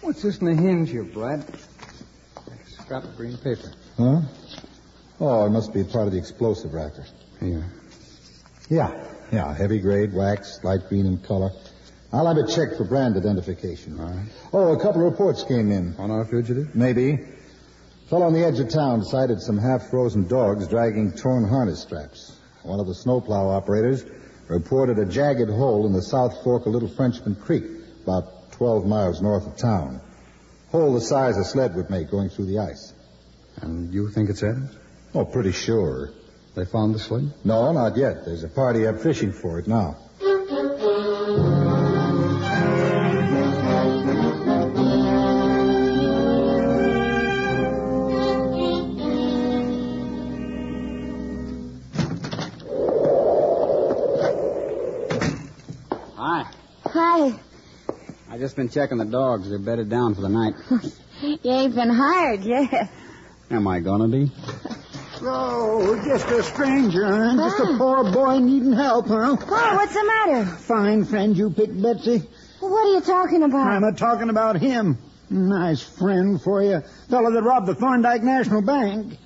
What's 0.00 0.22
this 0.22 0.38
in 0.38 0.46
the 0.46 0.54
hinge 0.54 0.90
here, 0.90 1.04
Brad? 1.04 1.40
A 1.40 2.82
Scrap 2.82 3.04
of 3.04 3.16
green 3.16 3.36
paper. 3.38 3.72
Huh? 3.96 4.20
Oh, 5.20 5.46
it 5.46 5.50
must 5.50 5.72
be 5.72 5.84
part 5.84 6.06
of 6.06 6.12
the 6.12 6.18
explosive 6.18 6.72
racker. 6.72 7.06
Here. 7.40 7.64
Yeah, 8.68 9.06
yeah. 9.32 9.54
Heavy 9.54 9.80
grade, 9.80 10.12
wax, 10.12 10.60
light 10.62 10.88
green 10.88 11.06
in 11.06 11.18
color. 11.18 11.50
I'll 12.12 12.26
have 12.26 12.36
it 12.36 12.48
checked 12.52 12.76
for 12.76 12.84
brand 12.84 13.16
identification. 13.16 13.98
All 13.98 14.06
right. 14.06 14.26
Oh, 14.52 14.72
a 14.72 14.80
couple 14.80 15.04
of 15.04 15.10
reports 15.12 15.42
came 15.44 15.70
in. 15.72 15.94
On 15.98 16.10
our 16.10 16.24
fugitive? 16.24 16.74
Maybe. 16.74 17.18
Fellow 18.10 18.26
on 18.26 18.34
the 18.34 18.44
edge 18.44 18.60
of 18.60 18.68
town 18.68 19.02
sighted 19.02 19.40
some 19.40 19.56
half-frozen 19.56 20.28
dogs 20.28 20.68
dragging 20.68 21.12
torn 21.12 21.48
harness 21.48 21.80
straps. 21.80 22.36
One 22.62 22.78
of 22.78 22.86
the 22.86 22.94
snowplow 22.94 23.48
operators 23.48 24.04
reported 24.46 24.98
a 24.98 25.06
jagged 25.06 25.48
hole 25.48 25.86
in 25.86 25.94
the 25.94 26.02
south 26.02 26.44
fork 26.44 26.66
of 26.66 26.72
Little 26.72 26.88
Frenchman 26.88 27.34
Creek, 27.34 27.64
about 28.02 28.52
12 28.52 28.84
miles 28.86 29.22
north 29.22 29.46
of 29.46 29.56
town. 29.56 30.02
Hole 30.70 30.92
the 30.92 31.00
size 31.00 31.38
a 31.38 31.44
sled 31.44 31.74
would 31.76 31.88
make 31.88 32.10
going 32.10 32.28
through 32.28 32.46
the 32.46 32.58
ice. 32.58 32.92
And 33.62 33.92
you 33.94 34.10
think 34.10 34.28
it's 34.28 34.42
Adams? 34.42 34.76
Oh, 35.14 35.24
pretty 35.24 35.52
sure. 35.52 36.10
They 36.54 36.66
found 36.66 36.94
the 36.94 36.98
sled? 36.98 37.32
No, 37.42 37.72
not 37.72 37.96
yet. 37.96 38.26
There's 38.26 38.44
a 38.44 38.48
party 38.48 38.86
up 38.86 39.00
fishing 39.00 39.32
for 39.32 39.58
it 39.58 39.66
now. 39.66 39.96
Just 58.44 58.56
been 58.56 58.68
checking 58.68 58.98
the 58.98 59.06
dogs. 59.06 59.48
They're 59.48 59.58
bedded 59.58 59.88
down 59.88 60.14
for 60.14 60.20
the 60.20 60.28
night. 60.28 60.54
You 61.22 61.38
ain't 61.44 61.74
been 61.74 61.88
hired 61.88 62.40
yet. 62.42 62.90
Am 63.50 63.66
I 63.66 63.80
gonna 63.80 64.08
be? 64.08 64.30
Oh, 65.26 66.02
just 66.04 66.26
a 66.28 66.42
stranger, 66.42 67.06
huh? 67.06 67.36
Just 67.36 67.60
a 67.60 67.78
poor 67.78 68.12
boy 68.12 68.40
needing 68.40 68.74
help, 68.74 69.06
huh? 69.06 69.36
Pa, 69.36 69.72
what's 69.76 69.94
the 69.94 70.04
matter? 70.04 70.44
Fine 70.44 71.06
friend 71.06 71.34
you 71.34 71.48
picked, 71.48 71.80
Betsy. 71.80 72.22
Well, 72.60 72.70
what 72.70 72.86
are 72.86 72.92
you 72.92 73.00
talking 73.00 73.42
about? 73.42 73.68
I'm 73.68 73.84
a 73.84 73.92
talking 73.92 74.28
about 74.28 74.56
him. 74.56 74.98
Nice 75.30 75.80
friend 75.80 76.42
for 76.42 76.62
you. 76.62 76.82
Fellow 77.08 77.30
that 77.30 77.42
robbed 77.42 77.68
the 77.68 77.74
Thorndyke 77.74 78.22
National 78.22 78.60
Bank. 78.60 79.16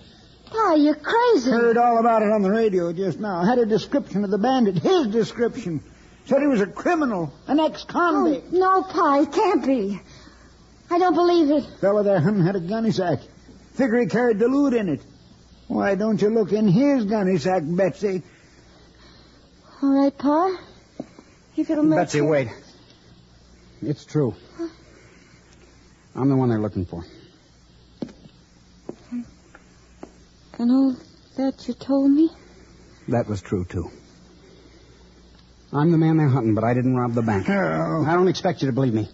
Pa, 0.52 0.74
you're 0.74 0.94
crazy. 0.94 1.50
Heard 1.50 1.78
all 1.78 1.98
about 1.98 2.22
it 2.22 2.30
on 2.30 2.42
the 2.42 2.50
radio 2.50 2.92
just 2.92 3.18
now. 3.18 3.42
Had 3.42 3.58
a 3.58 3.66
description 3.66 4.22
of 4.22 4.30
the 4.30 4.38
bandit. 4.38 4.78
His 4.78 5.08
description. 5.08 5.82
Said 6.28 6.42
he 6.42 6.46
was 6.46 6.60
a 6.60 6.66
criminal, 6.66 7.32
an 7.46 7.58
ex-convict. 7.58 8.48
Oh, 8.52 8.58
no, 8.58 8.82
Pa, 8.82 9.20
it 9.22 9.32
can't 9.32 9.64
be. 9.64 9.98
I 10.90 10.98
don't 10.98 11.14
believe 11.14 11.50
it. 11.50 11.64
Fellow 11.80 12.02
there 12.02 12.20
hunting 12.20 12.44
had 12.44 12.54
a 12.54 12.60
gunny 12.60 12.90
sack. 12.90 13.20
Figure 13.72 13.98
he 14.00 14.06
carried 14.06 14.38
the 14.38 14.46
loot 14.46 14.74
in 14.74 14.90
it. 14.90 15.00
Why 15.68 15.94
don't 15.94 16.20
you 16.20 16.28
look 16.28 16.52
in 16.52 16.68
his 16.68 17.06
gunny 17.06 17.38
sack, 17.38 17.62
Betsy? 17.64 18.22
All 19.82 20.04
right, 20.04 20.18
Pa. 20.18 20.54
If 21.56 21.70
it'll 21.70 21.84
make 21.84 21.98
Betsy, 21.98 22.20
wait. 22.20 22.48
It's 23.80 24.04
true. 24.04 24.34
I'm 26.14 26.28
the 26.28 26.36
one 26.36 26.50
they're 26.50 26.60
looking 26.60 26.84
for. 26.84 27.06
And 30.58 30.70
all 30.70 30.94
that 31.38 31.66
you 31.66 31.72
told 31.72 32.10
me? 32.10 32.28
That 33.08 33.28
was 33.28 33.40
true, 33.40 33.64
too. 33.64 33.90
I'm 35.72 35.90
the 35.92 35.98
man 35.98 36.16
they're 36.16 36.28
hunting, 36.28 36.54
but 36.54 36.64
I 36.64 36.72
didn't 36.74 36.96
rob 36.96 37.12
the 37.12 37.22
bank. 37.22 37.48
Oh. 37.48 38.04
I 38.06 38.14
don't 38.14 38.28
expect 38.28 38.62
you 38.62 38.68
to 38.68 38.72
believe 38.72 38.94
me. 38.94 39.08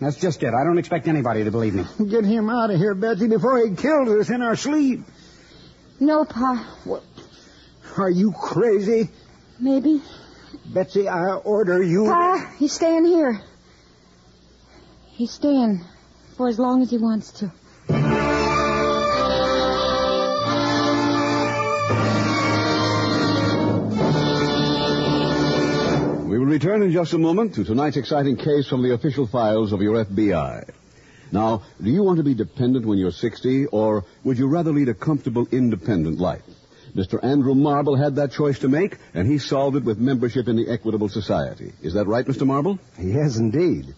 That's 0.00 0.16
just 0.16 0.42
it. 0.42 0.52
I 0.54 0.64
don't 0.64 0.78
expect 0.78 1.08
anybody 1.08 1.44
to 1.44 1.50
believe 1.50 1.74
me. 1.74 1.84
Get 2.08 2.24
him 2.24 2.50
out 2.50 2.70
of 2.70 2.78
here, 2.78 2.94
Betsy, 2.94 3.28
before 3.28 3.64
he 3.66 3.74
kills 3.74 4.08
us 4.08 4.30
in 4.30 4.42
our 4.42 4.56
sleep. 4.56 5.00
No, 6.00 6.24
Pa. 6.24 6.76
What? 6.84 7.04
Are 7.96 8.10
you 8.10 8.32
crazy? 8.32 9.10
Maybe. 9.60 10.02
Betsy, 10.72 11.08
I 11.08 11.34
order 11.34 11.82
you. 11.82 12.06
Pa, 12.06 12.52
he's 12.58 12.72
staying 12.72 13.04
here. 13.04 13.40
He's 15.10 15.30
staying 15.30 15.84
for 16.36 16.48
as 16.48 16.58
long 16.58 16.82
as 16.82 16.90
he 16.90 16.98
wants 16.98 17.32
to. 17.32 17.52
We 26.32 26.38
will 26.38 26.46
return 26.46 26.82
in 26.82 26.92
just 26.92 27.12
a 27.12 27.18
moment 27.18 27.56
to 27.56 27.64
tonight's 27.64 27.98
exciting 27.98 28.38
case 28.38 28.66
from 28.66 28.82
the 28.82 28.94
official 28.94 29.26
files 29.26 29.70
of 29.70 29.82
your 29.82 30.02
FBI. 30.02 30.66
Now, 31.30 31.62
do 31.78 31.90
you 31.90 32.02
want 32.02 32.16
to 32.16 32.22
be 32.22 32.32
dependent 32.32 32.86
when 32.86 32.96
you're 32.96 33.10
60, 33.10 33.66
or 33.66 34.06
would 34.24 34.38
you 34.38 34.48
rather 34.48 34.72
lead 34.72 34.88
a 34.88 34.94
comfortable, 34.94 35.46
independent 35.52 36.18
life? 36.20 36.40
Mr. 36.96 37.22
Andrew 37.22 37.54
Marble 37.54 37.96
had 37.96 38.16
that 38.16 38.32
choice 38.32 38.60
to 38.60 38.70
make, 38.70 38.96
and 39.12 39.30
he 39.30 39.36
solved 39.36 39.76
it 39.76 39.84
with 39.84 39.98
membership 39.98 40.48
in 40.48 40.56
the 40.56 40.70
Equitable 40.70 41.10
Society. 41.10 41.74
Is 41.82 41.92
that 41.92 42.06
right, 42.06 42.24
Mr. 42.24 42.46
Marble? 42.46 42.78
Yes, 42.98 43.36
indeed. 43.36 43.94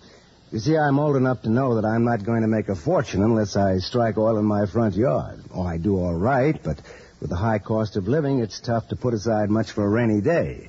You 0.50 0.58
see, 0.58 0.76
I'm 0.76 0.98
old 0.98 1.14
enough 1.14 1.42
to 1.42 1.50
know 1.50 1.76
that 1.76 1.84
I'm 1.84 2.04
not 2.04 2.24
going 2.24 2.42
to 2.42 2.48
make 2.48 2.68
a 2.68 2.74
fortune 2.74 3.22
unless 3.22 3.54
I 3.54 3.78
strike 3.78 4.18
oil 4.18 4.38
in 4.38 4.44
my 4.44 4.66
front 4.66 4.96
yard. 4.96 5.38
Oh, 5.54 5.62
I 5.62 5.78
do 5.78 5.98
all 5.98 6.14
right, 6.14 6.60
but 6.60 6.80
with 7.20 7.30
the 7.30 7.36
high 7.36 7.60
cost 7.60 7.94
of 7.96 8.08
living, 8.08 8.40
it's 8.40 8.58
tough 8.58 8.88
to 8.88 8.96
put 8.96 9.14
aside 9.14 9.50
much 9.50 9.70
for 9.70 9.84
a 9.84 9.88
rainy 9.88 10.20
day. 10.20 10.68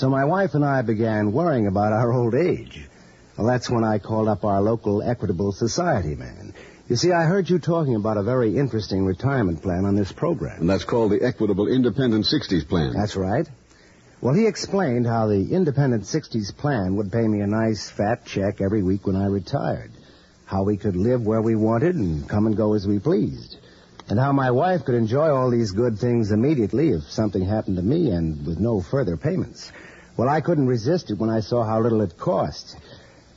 So 0.00 0.08
my 0.08 0.24
wife 0.24 0.54
and 0.54 0.64
I 0.64 0.80
began 0.80 1.30
worrying 1.30 1.66
about 1.66 1.92
our 1.92 2.10
old 2.10 2.34
age. 2.34 2.88
Well, 3.36 3.46
that's 3.46 3.68
when 3.68 3.84
I 3.84 3.98
called 3.98 4.28
up 4.28 4.46
our 4.46 4.62
local 4.62 5.02
Equitable 5.02 5.52
Society 5.52 6.14
man. 6.14 6.54
You 6.88 6.96
see, 6.96 7.12
I 7.12 7.24
heard 7.24 7.50
you 7.50 7.58
talking 7.58 7.96
about 7.96 8.16
a 8.16 8.22
very 8.22 8.56
interesting 8.56 9.04
retirement 9.04 9.60
plan 9.60 9.84
on 9.84 9.96
this 9.96 10.10
program. 10.10 10.58
And 10.58 10.70
that's 10.70 10.84
called 10.84 11.12
the 11.12 11.22
Equitable 11.22 11.68
Independent 11.68 12.24
60s 12.24 12.66
Plan. 12.66 12.94
That's 12.94 13.14
right. 13.14 13.46
Well, 14.22 14.32
he 14.32 14.46
explained 14.46 15.06
how 15.06 15.26
the 15.26 15.52
Independent 15.52 16.04
60s 16.04 16.56
plan 16.56 16.96
would 16.96 17.12
pay 17.12 17.28
me 17.28 17.42
a 17.42 17.46
nice 17.46 17.90
fat 17.90 18.24
check 18.24 18.62
every 18.62 18.82
week 18.82 19.06
when 19.06 19.16
I 19.16 19.26
retired. 19.26 19.90
How 20.46 20.62
we 20.62 20.78
could 20.78 20.96
live 20.96 21.26
where 21.26 21.42
we 21.42 21.56
wanted 21.56 21.96
and 21.96 22.26
come 22.26 22.46
and 22.46 22.56
go 22.56 22.72
as 22.72 22.88
we 22.88 23.00
pleased. 23.00 23.58
And 24.08 24.18
how 24.18 24.32
my 24.32 24.50
wife 24.50 24.86
could 24.86 24.94
enjoy 24.94 25.28
all 25.28 25.50
these 25.50 25.72
good 25.72 25.98
things 25.98 26.32
immediately 26.32 26.88
if 26.88 27.02
something 27.10 27.44
happened 27.44 27.76
to 27.76 27.82
me 27.82 28.10
and 28.12 28.46
with 28.46 28.58
no 28.58 28.80
further 28.80 29.18
payments. 29.18 29.70
Well, 30.20 30.28
I 30.28 30.42
couldn't 30.42 30.66
resist 30.66 31.10
it 31.10 31.18
when 31.18 31.30
I 31.30 31.40
saw 31.40 31.64
how 31.64 31.80
little 31.80 32.02
it 32.02 32.18
cost. 32.18 32.76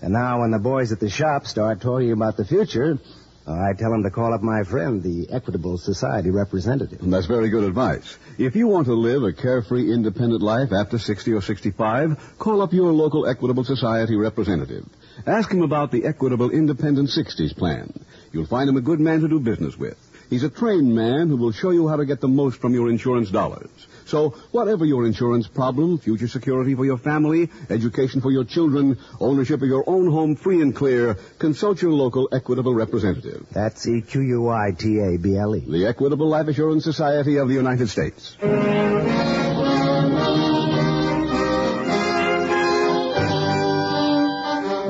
And 0.02 0.12
now 0.12 0.42
when 0.42 0.52
the 0.52 0.60
boys 0.60 0.92
at 0.92 1.00
the 1.00 1.10
shop 1.10 1.48
start 1.48 1.80
talking 1.80 2.12
about 2.12 2.36
the 2.36 2.44
future, 2.44 3.00
I 3.48 3.72
tell 3.72 3.92
them 3.92 4.04
to 4.04 4.12
call 4.12 4.34
up 4.34 4.42
my 4.42 4.66
friend, 4.66 5.02
the 5.02 5.30
Equitable 5.32 5.78
Society 5.78 6.30
representative. 6.30 7.00
And 7.02 7.14
that's 7.14 7.26
very 7.26 7.48
good 7.48 7.64
advice. 7.64 8.18
If 8.38 8.58
you 8.58 8.68
want 8.68 8.88
to 8.88 8.96
live 8.96 9.24
a 9.24 9.32
carefree, 9.32 9.94
independent 9.94 10.42
life 10.42 10.74
after 10.74 11.00
60 11.00 11.32
or 11.32 11.42
65, 11.42 12.38
call 12.38 12.62
up 12.62 12.74
your 12.74 12.92
local 12.92 13.28
Equitable 13.28 13.64
Society 13.64 14.18
representative. 14.18 14.84
Ask 15.26 15.54
him 15.54 15.62
about 15.62 15.90
the 15.92 16.04
Equitable 16.04 16.50
Independent 16.50 17.08
60s 17.08 17.56
Plan. 17.56 17.94
You'll 18.34 18.46
find 18.46 18.70
him 18.70 18.76
a 18.76 18.82
good 18.82 19.00
man 19.00 19.22
to 19.22 19.30
do 19.30 19.40
business 19.40 19.78
with. 19.78 19.98
He's 20.30 20.44
a 20.44 20.50
trained 20.50 20.94
man 20.94 21.30
who 21.30 21.38
will 21.38 21.54
show 21.54 21.70
you 21.70 21.88
how 21.88 21.96
to 21.96 22.06
get 22.06 22.20
the 22.20 22.28
most 22.28 22.60
from 22.60 22.74
your 22.74 22.90
insurance 22.90 23.32
dollars. 23.32 23.70
So, 24.06 24.30
whatever 24.52 24.86
your 24.86 25.06
insurance 25.06 25.48
problem, 25.48 25.98
future 25.98 26.28
security 26.28 26.76
for 26.76 26.86
your 26.86 26.98
family, 26.98 27.50
education 27.70 28.22
for 28.22 28.32
your 28.32 28.44
children, 28.44 29.00
ownership 29.20 29.62
of 29.62 29.68
your 29.68 29.84
own 29.88 30.12
home 30.12 30.36
free 30.36 30.62
and 30.62 30.76
clear, 30.76 31.16
consult 31.40 31.82
your 31.82 31.92
local 31.92 32.30
Equitable 32.32 32.74
representative. 32.74 33.46
That's 33.52 33.88
E 33.88 34.02
Q 34.02 34.22
U 34.22 34.50
I 34.50 34.72
T 34.72 35.00
A 35.00 35.18
B 35.18 35.38
L 35.38 35.56
E. 35.56 35.60
The 35.60 35.88
Equitable 35.88 36.28
Life 36.28 36.48
Assurance 36.48 36.84
Society 36.84 37.38
of 37.38 37.48
the 37.48 37.54
United 37.54 37.90
States. 37.90 38.36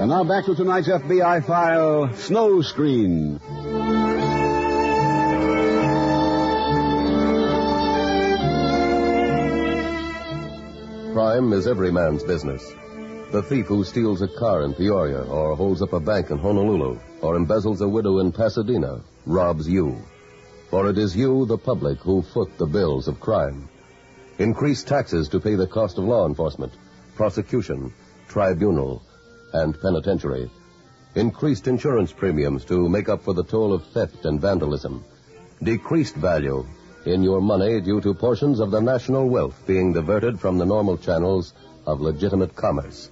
And 0.03 0.09
now 0.09 0.23
back 0.25 0.45
to 0.45 0.55
tonight's 0.55 0.89
FBI 0.89 1.45
file, 1.45 2.13
Snow 2.15 2.61
Screen. 2.61 3.39
Crime 11.13 11.53
is 11.53 11.67
every 11.67 11.91
man's 11.91 12.23
business. 12.23 12.73
The 13.31 13.43
thief 13.43 13.67
who 13.67 13.83
steals 13.83 14.23
a 14.23 14.27
car 14.27 14.63
in 14.63 14.73
Peoria, 14.73 15.21
or 15.21 15.55
holds 15.55 15.83
up 15.83 15.93
a 15.93 15.99
bank 15.99 16.31
in 16.31 16.39
Honolulu, 16.39 16.97
or 17.21 17.35
embezzles 17.35 17.81
a 17.81 17.87
widow 17.87 18.17
in 18.17 18.31
Pasadena, 18.31 18.99
robs 19.27 19.69
you. 19.69 19.95
For 20.71 20.89
it 20.89 20.97
is 20.97 21.15
you, 21.15 21.45
the 21.45 21.55
public, 21.55 21.99
who 21.99 22.23
foot 22.23 22.57
the 22.57 22.65
bills 22.65 23.07
of 23.07 23.19
crime. 23.19 23.69
Increased 24.39 24.87
taxes 24.87 25.29
to 25.29 25.39
pay 25.39 25.53
the 25.53 25.67
cost 25.67 25.99
of 25.99 26.05
law 26.05 26.25
enforcement, 26.25 26.73
prosecution, 27.13 27.93
tribunal, 28.27 29.03
and 29.53 29.79
penitentiary. 29.79 30.49
Increased 31.13 31.67
insurance 31.67 32.11
premiums 32.11 32.65
to 32.65 32.89
make 32.89 33.07
up 33.07 33.21
for 33.21 33.35
the 33.35 33.43
toll 33.43 33.71
of 33.71 33.85
theft 33.93 34.25
and 34.25 34.41
vandalism. 34.41 35.05
Decreased 35.61 36.15
value 36.15 36.65
in 37.05 37.23
your 37.23 37.41
money 37.41 37.81
due 37.81 38.01
to 38.01 38.13
portions 38.13 38.59
of 38.59 38.71
the 38.71 38.81
national 38.81 39.29
wealth 39.29 39.61
being 39.67 39.93
diverted 39.93 40.39
from 40.39 40.57
the 40.57 40.65
normal 40.65 40.97
channels 40.97 41.53
of 41.85 42.01
legitimate 42.01 42.55
commerce. 42.55 43.09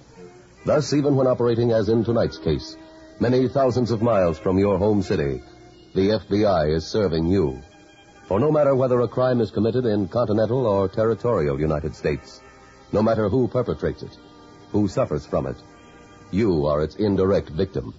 Thus, 0.64 0.92
even 0.92 1.16
when 1.16 1.26
operating 1.26 1.72
as 1.72 1.88
in 1.88 2.04
tonight's 2.04 2.38
case, 2.38 2.76
many 3.20 3.48
thousands 3.48 3.90
of 3.90 4.02
miles 4.02 4.38
from 4.38 4.58
your 4.58 4.78
home 4.78 5.02
city, 5.02 5.42
the 5.94 6.20
FBI 6.20 6.74
is 6.74 6.86
serving 6.86 7.26
you. 7.26 7.60
For 8.28 8.40
no 8.40 8.50
matter 8.50 8.74
whether 8.74 9.00
a 9.00 9.08
crime 9.08 9.40
is 9.40 9.50
committed 9.50 9.84
in 9.84 10.08
continental 10.08 10.66
or 10.66 10.88
territorial 10.88 11.60
United 11.60 11.94
States, 11.94 12.40
no 12.92 13.02
matter 13.02 13.28
who 13.28 13.48
perpetrates 13.48 14.02
it, 14.02 14.16
who 14.70 14.88
suffers 14.88 15.26
from 15.26 15.46
it, 15.46 15.56
you 16.30 16.66
are 16.66 16.82
its 16.82 16.96
indirect 16.96 17.50
victim. 17.50 17.92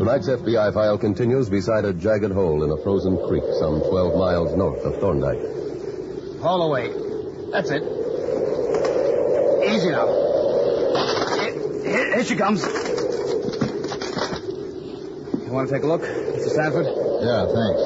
Tonight's 0.00 0.28
FBI 0.30 0.72
file 0.72 0.96
continues 0.96 1.50
beside 1.50 1.84
a 1.84 1.92
jagged 1.92 2.32
hole 2.32 2.64
in 2.64 2.70
a 2.70 2.76
frozen 2.78 3.18
creek 3.28 3.44
some 3.58 3.82
12 3.82 4.16
miles 4.16 4.56
north 4.56 4.82
of 4.82 4.98
Thorndyke. 4.98 6.42
All 6.42 6.62
the 6.62 6.68
way. 6.68 6.88
That's 7.52 7.70
it. 7.70 7.82
Easy 9.68 9.90
now. 9.90 10.06
Here, 11.36 11.52
here, 11.82 12.14
here 12.14 12.24
she 12.24 12.34
comes. 12.34 12.62
You 15.44 15.52
want 15.52 15.68
to 15.68 15.74
take 15.74 15.82
a 15.82 15.86
look, 15.86 16.00
Mr. 16.00 16.48
Sanford? 16.48 16.86
Yeah, 17.20 17.44
thanks. 17.52 17.82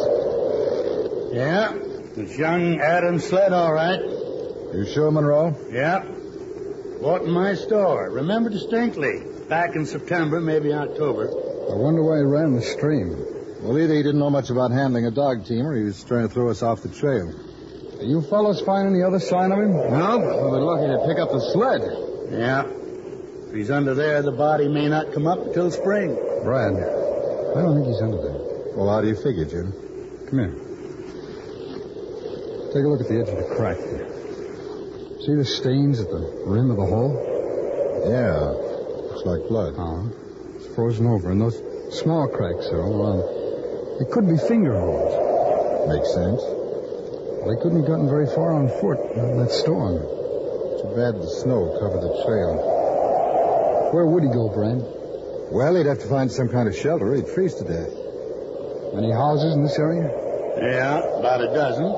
Yeah, 1.34 1.72
it's 2.22 2.38
young 2.38 2.78
Adam 2.78 3.18
Sled, 3.18 3.52
all 3.52 3.72
right. 3.72 3.98
You 3.98 4.86
sure, 4.94 5.10
Monroe? 5.10 5.56
Yeah. 5.68 6.04
Bought 7.02 7.22
in 7.22 7.32
my 7.32 7.56
store. 7.56 8.08
Remember 8.08 8.50
distinctly. 8.50 9.24
Back 9.48 9.74
in 9.74 9.84
September, 9.84 10.40
maybe 10.40 10.72
October. 10.72 11.43
I 11.70 11.76
wonder 11.76 12.02
why 12.02 12.18
he 12.18 12.24
ran 12.24 12.54
the 12.54 12.62
stream. 12.62 13.16
Well, 13.62 13.78
either 13.78 13.94
he 13.94 14.02
didn't 14.02 14.18
know 14.18 14.30
much 14.30 14.50
about 14.50 14.70
handling 14.70 15.06
a 15.06 15.10
dog 15.10 15.46
team 15.46 15.66
or 15.66 15.74
he 15.74 15.84
was 15.84 16.04
trying 16.04 16.28
to 16.28 16.32
throw 16.32 16.50
us 16.50 16.62
off 16.62 16.82
the 16.82 16.90
trail. 16.90 17.32
You 18.00 18.20
fellows 18.22 18.60
find 18.60 18.88
any 18.88 19.02
other 19.02 19.18
sign 19.18 19.52
of 19.52 19.58
him? 19.58 19.72
No, 19.72 20.18
we 20.18 20.26
were 20.26 20.60
lucky 20.60 20.88
to 20.92 20.98
pick 21.08 21.18
up 21.18 21.30
the 21.32 21.40
sled. 21.52 21.80
Yeah. 22.30 22.66
If 23.48 23.54
he's 23.54 23.70
under 23.70 23.94
there, 23.94 24.20
the 24.20 24.32
body 24.32 24.68
may 24.68 24.88
not 24.88 25.12
come 25.14 25.26
up 25.26 25.38
until 25.38 25.70
spring. 25.70 26.14
Brad, 26.44 26.74
I 26.74 27.62
don't 27.62 27.76
think 27.76 27.86
he's 27.86 28.02
under 28.02 28.20
there. 28.20 28.76
Well, 28.76 28.90
how 28.90 29.00
do 29.00 29.08
you 29.08 29.16
figure, 29.16 29.46
Jim? 29.46 29.72
Come 30.28 30.38
here. 30.38 30.52
Take 32.74 32.84
a 32.84 32.88
look 32.88 33.00
at 33.00 33.08
the 33.08 33.22
edge 33.22 33.28
of 33.28 33.38
the 33.38 33.54
crack 33.56 33.78
there. 33.78 34.08
See 35.24 35.34
the 35.36 35.44
stains 35.44 36.00
at 36.00 36.08
the 36.08 36.42
rim 36.44 36.70
of 36.70 36.76
the 36.76 36.84
hole? 36.84 37.14
Yeah. 38.04 38.50
Looks 39.14 39.24
like 39.24 39.48
blood. 39.48 39.72
It's 40.10 40.23
frozen 40.74 41.06
over, 41.06 41.30
and 41.30 41.40
those 41.40 41.56
small 42.00 42.28
cracks 42.28 42.66
are 42.68 42.82
all 42.82 42.94
around. 42.98 43.22
It 44.02 44.10
could 44.10 44.26
be 44.28 44.36
finger 44.36 44.74
holes. 44.78 45.14
Makes 45.88 46.12
sense. 46.14 46.42
Well, 46.42 47.50
he 47.54 47.62
couldn't 47.62 47.80
have 47.80 47.86
gotten 47.86 48.08
very 48.08 48.26
far 48.26 48.52
on 48.54 48.68
foot 48.80 48.98
in 49.14 49.38
that 49.38 49.50
storm. 49.50 50.00
Too 50.00 50.90
bad 50.96 51.20
the 51.20 51.28
snow 51.42 51.76
covered 51.78 52.02
the 52.02 52.24
trail. 52.24 53.92
Where 53.92 54.06
would 54.06 54.24
he 54.24 54.30
go, 54.30 54.48
Brad? 54.48 54.82
Well, 55.52 55.76
he'd 55.76 55.86
have 55.86 56.00
to 56.00 56.08
find 56.08 56.32
some 56.32 56.48
kind 56.48 56.68
of 56.68 56.74
shelter 56.74 57.12
or 57.12 57.14
he'd 57.14 57.28
freeze 57.28 57.54
to 57.56 57.64
death. 57.64 57.92
Any 58.96 59.12
houses 59.12 59.54
in 59.54 59.62
this 59.62 59.78
area? 59.78 60.10
Yeah, 60.56 60.98
about 61.18 61.40
a 61.42 61.52
dozen. 61.54 61.92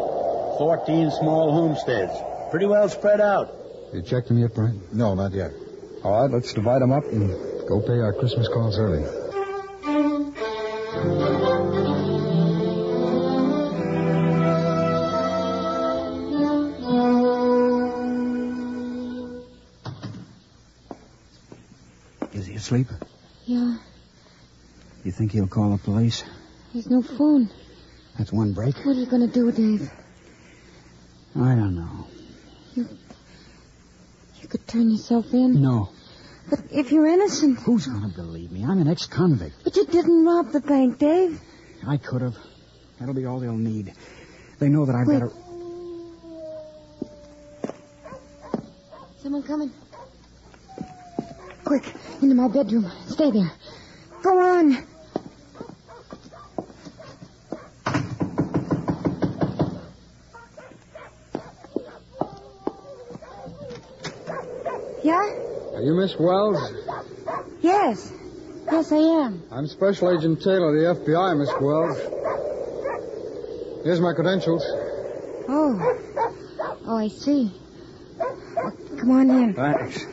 Fourteen 0.58 1.10
small 1.10 1.52
homesteads. 1.52 2.12
Pretty 2.50 2.66
well 2.66 2.88
spread 2.88 3.20
out. 3.20 3.54
You 3.92 4.02
checked 4.02 4.28
them 4.28 4.38
yet, 4.38 4.54
Brent? 4.54 4.92
No, 4.92 5.14
not 5.14 5.32
yet. 5.32 5.52
All 6.02 6.22
right, 6.22 6.30
let's 6.30 6.52
divide 6.52 6.82
them 6.82 6.92
up 6.92 7.04
and 7.04 7.30
go 7.66 7.80
pay 7.80 8.00
our 8.00 8.12
Christmas 8.12 8.48
calls 8.48 8.78
early. 8.78 9.04
Is 22.32 22.46
he 22.46 22.54
asleep? 22.54 22.88
Yeah, 23.46 23.76
You 25.04 25.12
think 25.12 25.32
he'll 25.32 25.46
call 25.46 25.70
the 25.70 25.78
police? 25.78 26.24
there's 26.72 26.90
no 26.90 27.00
phone. 27.00 27.48
That's 28.18 28.32
one 28.32 28.52
break. 28.52 28.76
What 28.84 28.96
are 28.96 29.00
you 29.00 29.06
going 29.06 29.26
to 29.26 29.32
do, 29.32 29.50
Dave? 29.52 29.90
I 31.36 31.54
don't 31.54 31.74
know. 31.74 32.06
You 32.74 34.48
could 34.48 34.66
turn 34.66 34.90
yourself 34.90 35.32
in. 35.32 35.60
No. 35.62 35.90
But 36.48 36.60
if 36.70 36.92
you're 36.92 37.06
innocent. 37.06 37.58
Who's 37.60 37.86
going 37.86 38.02
to 38.02 38.16
believe 38.16 38.52
me? 38.52 38.64
I'm 38.64 38.80
an 38.80 38.88
ex-convict. 38.88 39.64
But 39.64 39.76
you 39.76 39.86
didn't 39.86 40.24
rob 40.24 40.52
the 40.52 40.60
bank, 40.60 40.98
Dave. 40.98 41.40
I 41.86 41.96
could 41.96 42.22
have. 42.22 42.36
That'll 42.98 43.14
be 43.14 43.26
all 43.26 43.40
they'll 43.40 43.56
need. 43.56 43.92
They 44.58 44.68
know 44.68 44.86
that 44.86 44.94
I've 44.94 45.06
Wait. 45.06 45.20
got 45.20 45.30
a... 45.30 45.46
Someone 49.22 49.42
coming. 49.42 49.72
Quick, 51.64 51.84
into 52.22 52.34
my 52.34 52.48
bedroom. 52.48 52.90
Stay 53.08 53.30
there. 53.32 53.52
Go 54.22 54.38
on. 54.38 54.86
You 65.86 65.94
Miss 65.94 66.18
Wells? 66.18 66.58
Yes. 67.60 68.12
Yes, 68.66 68.90
I 68.90 68.96
am. 68.96 69.44
I'm 69.52 69.68
Special 69.68 70.18
Agent 70.18 70.42
Taylor, 70.42 70.74
of 70.74 70.96
the 71.04 71.12
FBI, 71.12 71.38
Miss 71.38 71.52
Wells. 71.60 71.96
Here's 73.84 74.00
my 74.00 74.12
credentials. 74.12 74.64
Oh. 75.48 75.78
Oh, 76.86 76.96
I 76.96 77.06
see. 77.06 77.52
Well, 78.18 78.72
come 78.98 79.10
on 79.12 79.30
in. 79.30 79.54
Thanks. 79.54 80.04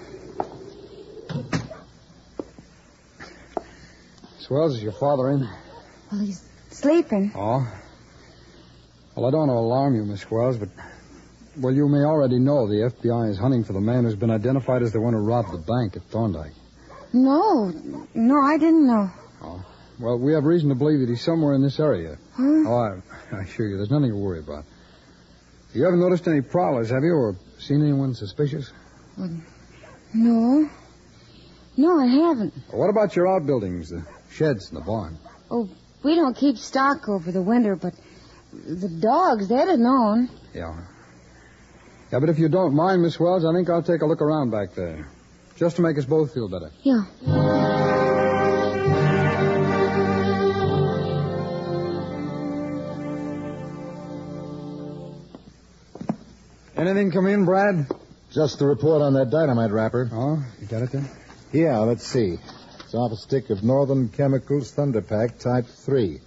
Miss 4.38 4.50
Wells, 4.52 4.76
is 4.76 4.84
your 4.84 4.92
father 4.92 5.32
in? 5.32 5.50
Well, 6.12 6.22
he's 6.22 6.44
sleeping. 6.70 7.32
Oh. 7.34 7.68
Well, 9.16 9.26
I 9.26 9.32
don't 9.32 9.48
want 9.48 9.50
to 9.50 9.56
alarm 9.56 9.96
you, 9.96 10.04
Miss 10.04 10.30
Wells, 10.30 10.58
but. 10.58 10.70
Well, 11.56 11.74
you 11.74 11.88
may 11.88 12.04
already 12.04 12.40
know 12.40 12.68
the 12.68 12.90
FBI 12.90 13.30
is 13.30 13.38
hunting 13.38 13.64
for 13.64 13.74
the 13.74 13.82
man 13.82 14.04
who's 14.04 14.16
been 14.16 14.32
identified 14.32 14.82
as 14.82 14.92
the 14.92 15.00
one 15.00 15.14
who 15.14 15.20
robbed 15.20 15.52
the 15.52 15.60
bank 15.60 15.96
at 15.96 16.04
Thorndyke. 16.04 16.54
No. 17.14 17.72
No, 18.16 18.42
I 18.42 18.58
didn't 18.58 18.88
know. 18.88 19.12
Oh. 19.42 19.66
Well, 20.00 20.18
we 20.18 20.34
have 20.34 20.46
reason 20.46 20.70
to 20.70 20.76
believe 20.76 21.00
that 21.02 21.10
he's 21.10 21.22
somewhere 21.22 21.54
in 21.54 21.62
this 21.62 21.80
area. 21.80 22.18
Huh? 22.34 22.44
Oh, 22.44 23.02
I, 23.32 23.36
I 23.36 23.42
assure 23.42 23.68
you, 23.68 23.78
there's 23.78 23.92
nothing 23.92 24.10
to 24.10 24.16
worry 24.16 24.40
about. 24.40 24.66
You 25.74 25.84
haven't 25.84 26.00
noticed 26.00 26.28
any 26.28 26.42
prowlers, 26.42 26.90
have 26.90 27.04
you, 27.04 27.14
or 27.14 27.36
seen 27.60 27.82
anyone 27.82 28.16
suspicious? 28.16 28.72
Mm. 29.20 29.42
No. 30.16 30.70
No, 31.78 32.00
I 32.00 32.06
haven't. 32.06 32.54
Well, 32.70 32.82
what 32.82 32.90
about 32.90 33.16
your 33.16 33.28
outbuildings, 33.28 33.90
the 33.90 34.06
sheds 34.32 34.70
and 34.70 34.82
the 34.82 34.86
barn? 34.86 35.18
Oh, 35.52 35.70
we 36.04 36.16
don't 36.16 36.36
keep 36.36 36.58
stock 36.58 37.08
over 37.10 37.32
the 37.32 37.42
winter, 37.42 37.76
but 37.76 37.94
the 38.52 38.90
dogs, 38.90 39.48
they'd 39.48 39.68
have 39.68 39.80
known. 39.80 40.30
Yeah. 40.54 40.80
Yeah, 42.14 42.20
but 42.20 42.30
if 42.30 42.38
you 42.38 42.48
don't 42.48 42.76
mind, 42.76 43.02
Miss 43.02 43.20
Wells, 43.20 43.44
I 43.44 43.52
think 43.54 43.72
I'll 43.72 43.82
take 43.82 44.04
a 44.04 44.06
look 44.06 44.22
around 44.22 44.52
back 44.52 44.76
there. 44.76 45.08
Just 45.56 45.78
to 45.78 45.82
make 45.82 45.98
us 45.98 46.06
both 46.06 46.32
feel 46.32 46.48
better. 46.48 46.70
Yeah. 46.84 47.06
Anything 56.78 57.10
come 57.10 57.26
in, 57.26 57.46
Brad? 57.46 57.88
Just 58.32 58.60
the 58.60 58.68
report 58.68 59.02
on 59.02 59.16
that 59.16 59.32
dynamite 59.32 59.72
wrapper. 59.72 60.08
Oh, 60.14 60.46
you 60.62 60.68
got 60.68 60.84
it 60.84 60.92
then? 60.92 61.10
Yeah, 61.52 61.80
let's 61.80 62.06
see. 62.06 62.38
It's 62.82 62.94
off 62.94 63.12
a 63.12 63.16
stick 63.16 63.50
of 63.50 63.64
Northern 63.64 64.10
Chemicals 64.10 64.72
Thunderpack 64.76 65.40
Type 65.40 65.66
3. 65.66 66.20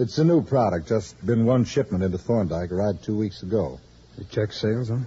It's 0.00 0.18
a 0.18 0.24
new 0.24 0.42
product, 0.42 0.88
just 0.88 1.24
been 1.24 1.46
one 1.46 1.64
shipment 1.64 2.02
into 2.02 2.18
Thorndyke, 2.18 2.72
arrived 2.72 3.04
two 3.04 3.16
weeks 3.16 3.44
ago. 3.44 3.78
You 4.18 4.24
check 4.30 4.52
sales, 4.52 4.88
huh? 4.88 4.98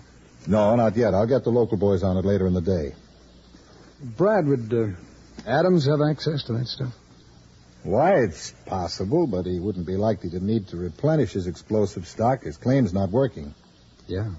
No, 0.48 0.76
not 0.76 0.96
yet. 0.96 1.14
I'll 1.14 1.28
get 1.28 1.44
the 1.44 1.52
local 1.52 1.78
boys 1.78 2.04
on 2.04 2.18
it 2.18 2.26
later 2.26 2.48
in 2.48 2.54
the 2.54 2.62
day. 2.62 2.94
Brad, 4.02 4.48
would 4.48 4.74
uh, 4.74 5.50
Adams 5.50 5.86
have 5.86 6.02
access 6.02 6.44
to 6.44 6.54
that 6.54 6.68
stuff? 6.68 6.94
Why, 7.84 8.16
it's 8.24 8.52
possible, 8.66 9.28
but 9.28 9.46
he 9.46 9.60
wouldn't 9.60 9.86
be 9.86 9.96
likely 9.96 10.32
to 10.32 10.44
need 10.44 10.70
to 10.70 10.78
replenish 10.78 11.34
his 11.34 11.46
explosive 11.48 12.08
stock. 12.08 12.44
His 12.44 12.58
claim's 12.58 12.94
not 12.94 13.12
working. 13.12 13.54
Yeah. 14.08 14.32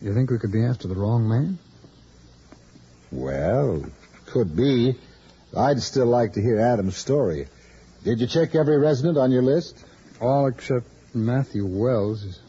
You 0.00 0.14
think 0.14 0.30
we 0.30 0.38
could 0.38 0.52
be 0.52 0.64
after 0.64 0.88
the 0.88 0.94
wrong 0.94 1.28
man? 1.28 1.58
Well, 3.10 3.84
could 4.26 4.56
be. 4.56 4.96
I'd 5.56 5.82
still 5.82 6.06
like 6.06 6.34
to 6.34 6.42
hear 6.42 6.58
Adams' 6.60 6.96
story. 6.96 7.48
Did 8.04 8.20
you 8.20 8.26
check 8.26 8.54
every 8.54 8.78
resident 8.78 9.18
on 9.18 9.30
your 9.30 9.42
list? 9.42 9.84
All 10.20 10.46
except 10.46 10.86
Matthew 11.14 11.66
Wells. 11.66 12.40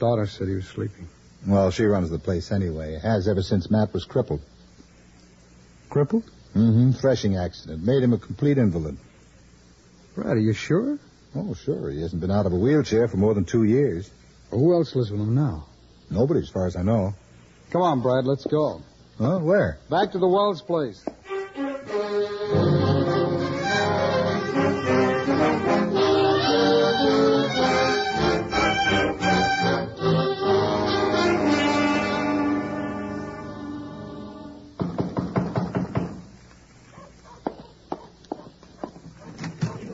Daughter 0.00 0.26
said 0.26 0.48
he 0.48 0.54
was 0.54 0.66
sleeping. 0.66 1.08
Well, 1.46 1.70
she 1.70 1.84
runs 1.84 2.10
the 2.10 2.18
place 2.18 2.50
anyway. 2.50 2.98
Has 2.98 3.28
ever 3.28 3.42
since 3.42 3.70
Matt 3.70 3.92
was 3.92 4.04
crippled. 4.04 4.40
Crippled? 5.90 6.24
Mm-hmm. 6.56 6.92
Threshing 6.92 7.36
accident. 7.36 7.84
Made 7.84 8.02
him 8.02 8.14
a 8.14 8.18
complete 8.18 8.58
invalid. 8.58 8.96
Brad, 10.14 10.36
are 10.36 10.40
you 10.40 10.54
sure? 10.54 10.98
Oh, 11.36 11.54
sure. 11.54 11.90
He 11.90 12.00
hasn't 12.00 12.20
been 12.20 12.30
out 12.30 12.46
of 12.46 12.52
a 12.52 12.56
wheelchair 12.56 13.08
for 13.08 13.18
more 13.18 13.34
than 13.34 13.44
two 13.44 13.64
years. 13.64 14.10
Well, 14.50 14.60
who 14.60 14.72
else 14.72 14.96
lives 14.96 15.10
with 15.10 15.20
him 15.20 15.34
now? 15.34 15.66
Nobody, 16.10 16.40
as 16.40 16.48
far 16.48 16.66
as 16.66 16.76
I 16.76 16.82
know. 16.82 17.14
Come 17.70 17.82
on, 17.82 18.00
Brad, 18.00 18.24
let's 18.24 18.46
go. 18.46 18.82
Huh? 19.18 19.38
Where? 19.38 19.78
Back 19.90 20.12
to 20.12 20.18
the 20.18 20.26
Wells 20.26 20.62
place. 20.62 21.04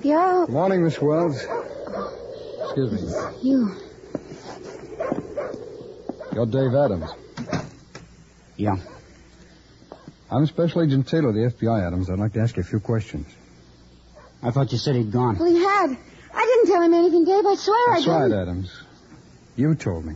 Yeah, 0.06 0.44
Good 0.46 0.52
morning, 0.52 0.84
Miss 0.84 1.00
Wells. 1.02 1.34
Excuse 2.62 2.92
me. 2.92 3.00
you. 3.42 3.74
You're 6.32 6.46
Dave 6.46 6.72
Adams. 6.76 7.10
Yeah. 8.56 8.76
I'm 10.30 10.46
Special 10.46 10.82
Agent 10.82 11.08
Taylor 11.08 11.30
of 11.30 11.34
the 11.34 11.40
FBI, 11.50 11.84
Adams. 11.84 12.08
I'd 12.08 12.20
like 12.20 12.34
to 12.34 12.38
ask 12.40 12.54
you 12.56 12.60
a 12.60 12.64
few 12.64 12.78
questions. 12.78 13.26
I 14.44 14.52
thought 14.52 14.70
you 14.70 14.78
said 14.78 14.94
he'd 14.94 15.10
gone. 15.10 15.38
Well, 15.40 15.52
he 15.52 15.58
had. 15.58 15.98
I 16.32 16.44
didn't 16.44 16.66
tell 16.72 16.82
him 16.82 16.94
anything, 16.94 17.24
Dave. 17.24 17.44
I 17.44 17.56
swear 17.56 17.76
That's 17.94 18.06
I 18.06 18.22
didn't. 18.28 18.38
Adams. 18.42 18.80
You 19.56 19.74
told 19.74 20.04
me. 20.04 20.14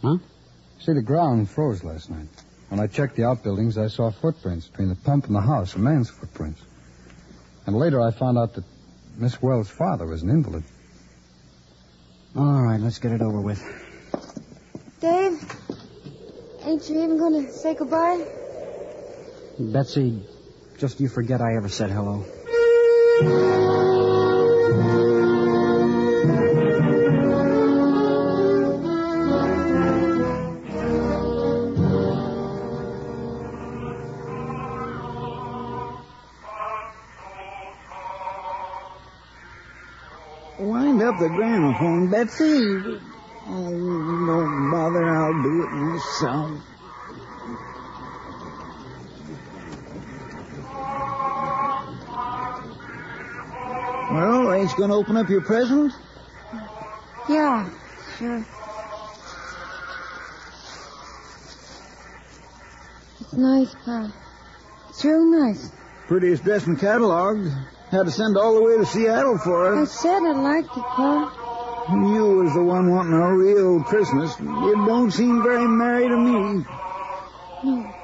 Huh? 0.00 0.18
See, 0.78 0.92
the 0.92 1.02
ground 1.02 1.50
froze 1.50 1.82
last 1.82 2.08
night. 2.08 2.28
When 2.68 2.78
I 2.78 2.86
checked 2.86 3.16
the 3.16 3.24
outbuildings, 3.24 3.78
I 3.78 3.88
saw 3.88 4.12
footprints 4.12 4.68
between 4.68 4.90
the 4.90 4.94
pump 4.94 5.26
and 5.26 5.34
the 5.34 5.40
house, 5.40 5.74
a 5.74 5.80
man's 5.80 6.08
footprints. 6.08 6.62
And 7.66 7.74
later 7.74 8.00
I 8.00 8.12
found 8.12 8.38
out 8.38 8.54
that 8.54 8.62
Miss 9.18 9.42
Wells' 9.42 9.68
father 9.68 10.06
was 10.06 10.22
an 10.22 10.30
invalid. 10.30 10.62
All 12.36 12.62
right, 12.62 12.78
let's 12.78 13.00
get 13.00 13.10
it 13.10 13.20
over 13.20 13.40
with. 13.40 13.60
Dave? 15.00 15.42
Ain't 16.64 16.88
you 16.88 17.02
even 17.02 17.18
going 17.18 17.44
to 17.44 17.52
say 17.52 17.74
goodbye? 17.74 18.24
Betsy, 19.58 20.22
just 20.78 21.00
you 21.00 21.08
forget 21.08 21.40
I 21.40 21.56
ever 21.56 21.68
said 21.68 21.90
hello. 21.90 22.24
Up 41.08 41.18
the 41.18 41.28
gramophone, 41.28 42.10
Betsy. 42.10 43.00
Oh, 43.46 43.70
don't 44.26 44.70
bother. 44.70 45.08
I'll 45.08 45.42
do 45.42 45.62
it 45.62 45.70
myself. 45.70 46.60
Well, 54.12 54.52
ain't 54.52 54.70
you 54.70 54.76
going 54.76 54.90
to 54.90 54.96
open 54.96 55.16
up 55.16 55.30
your 55.30 55.40
present? 55.40 55.94
Yeah, 57.26 57.70
sure. 58.18 58.44
It's 63.20 63.32
nice, 63.32 63.74
Pa. 63.86 64.12
It's 64.90 65.04
real 65.04 65.24
nice. 65.24 65.72
Prettiest 66.06 66.44
dress 66.44 66.66
in 66.66 66.74
the 66.74 66.80
catalog. 66.80 67.46
Had 67.90 68.04
to 68.04 68.10
send 68.10 68.36
all 68.36 68.54
the 68.54 68.62
way 68.62 68.76
to 68.76 68.84
Seattle 68.84 69.38
for 69.38 69.72
it. 69.72 69.82
I 69.82 69.84
said 69.86 70.22
I 70.22 70.32
liked 70.32 70.76
it, 70.76 70.82
Pa. 70.82 71.32
You 71.90 72.42
was 72.44 72.52
the 72.52 72.62
one 72.62 72.90
wanting 72.90 73.14
a 73.14 73.34
real 73.34 73.82
Christmas. 73.82 74.38
You 74.38 74.84
don't 74.86 75.10
seem 75.10 75.42
very 75.42 75.66
merry 75.66 76.06
to 76.06 76.16
me. 76.16 76.66
No. 77.64 77.94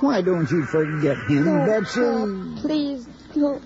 Why 0.00 0.20
don't 0.20 0.50
you 0.50 0.66
forget 0.66 1.16
him, 1.16 1.46
No, 1.46 1.64
Betsy? 1.64 2.00
Pa, 2.00 2.26
please, 2.60 3.08
no. 3.34 3.60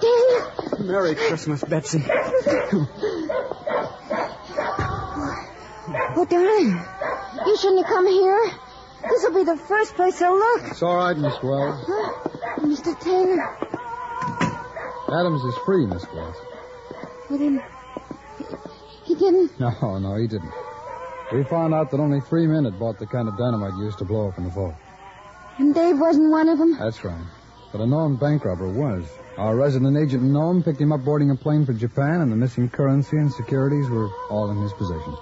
Dave! 0.00 0.80
Merry 0.80 1.14
Christmas, 1.14 1.62
Betsy. 1.62 2.04
Oh, 6.18 6.24
darling. 6.28 6.84
You 7.46 7.56
shouldn't 7.56 7.86
have 7.86 7.94
come 7.94 8.06
here. 8.06 8.50
This'll 9.08 9.32
be 9.32 9.44
the 9.44 9.56
first 9.56 9.94
place 9.94 10.20
I'll 10.20 10.36
look. 10.36 10.62
It's 10.64 10.82
all 10.82 10.96
right, 10.96 11.16
Miss 11.16 11.34
Wells. 11.42 11.84
Huh? 11.86 12.28
Mr. 12.60 12.98
Taylor. 13.00 13.40
Adams 15.20 15.44
is 15.44 15.54
free, 15.64 15.86
Miss 15.86 16.04
Wells. 16.12 16.36
Well, 17.30 17.38
then, 17.38 17.62
he 19.04 19.14
didn't. 19.14 19.60
No, 19.60 19.98
no, 19.98 20.16
he 20.16 20.26
didn't. 20.26 20.52
We 21.32 21.44
found 21.44 21.72
out 21.72 21.90
that 21.92 22.00
only 22.00 22.20
three 22.20 22.46
men 22.46 22.64
had 22.64 22.78
bought 22.78 22.98
the 22.98 23.06
kind 23.06 23.28
of 23.28 23.36
dynamite 23.38 23.76
used 23.78 23.98
to 23.98 24.04
blow 24.04 24.28
up 24.28 24.38
in 24.38 24.44
the 24.44 24.50
vault. 24.50 24.74
And 25.58 25.74
Dave 25.74 25.98
wasn't 25.98 26.30
one 26.30 26.48
of 26.48 26.58
them. 26.58 26.76
That's 26.78 27.04
right. 27.04 27.24
But 27.72 27.80
a 27.80 27.86
known 27.86 28.16
bank 28.16 28.44
robber 28.44 28.68
was. 28.68 29.06
Our 29.38 29.54
resident 29.54 29.96
agent 29.96 30.22
Nome 30.22 30.62
picked 30.62 30.80
him 30.80 30.92
up 30.92 31.04
boarding 31.04 31.30
a 31.30 31.36
plane 31.36 31.64
for 31.66 31.72
Japan, 31.72 32.20
and 32.22 32.32
the 32.32 32.36
missing 32.36 32.68
currency 32.68 33.16
and 33.16 33.32
securities 33.32 33.88
were 33.88 34.08
all 34.30 34.50
in 34.50 34.60
his 34.62 34.72
possession. 34.72 35.14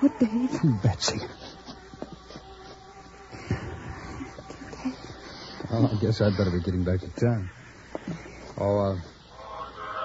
What, 0.00 0.18
Dave? 0.18 0.82
Betsy. 0.82 1.20
Well, 5.70 5.86
I 5.86 6.00
guess 6.00 6.20
I'd 6.22 6.36
better 6.38 6.50
be 6.50 6.60
getting 6.60 6.84
back 6.84 7.00
to 7.00 7.08
town. 7.10 7.50
Oh, 8.58 8.78
uh, 8.78 8.98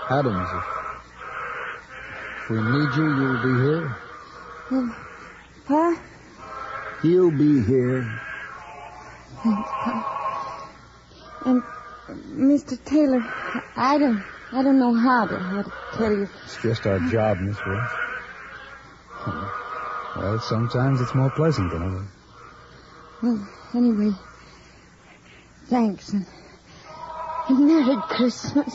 Adams, 0.10 0.50
if, 0.54 2.50
we 2.50 2.58
need 2.58 2.96
you, 2.96 3.16
you'll 3.16 3.42
be 3.42 3.64
here? 3.64 3.96
Well, 4.70 4.96
Pa? 5.66 6.02
He'll 7.02 7.32
be 7.32 7.64
here. 7.64 8.20
Thanks, 9.44 9.70
Pa. 9.70 10.70
And, 11.46 11.64
Mr. 12.36 12.84
Taylor, 12.84 13.24
I 13.76 13.98
don't, 13.98 14.22
I 14.52 14.62
don't 14.62 14.78
know 14.78 14.94
how 14.94 15.26
to, 15.26 15.40
how 15.40 15.62
to 15.64 15.72
tell 15.98 16.12
you. 16.12 16.30
It's 16.44 16.62
just 16.62 16.86
our 16.86 17.00
job, 17.10 17.40
Miss 17.40 17.58
Wells. 17.66 17.92
Well, 20.16 20.40
sometimes 20.40 21.02
it's 21.02 21.14
more 21.14 21.30
pleasant 21.30 21.72
than 21.72 21.84
others. 21.84 22.08
Well, 23.22 23.48
anyway, 23.74 24.12
thanks 25.66 26.10
and, 26.14 26.26
and 27.50 27.68
Merry 27.68 28.02
Christmas. 28.10 28.74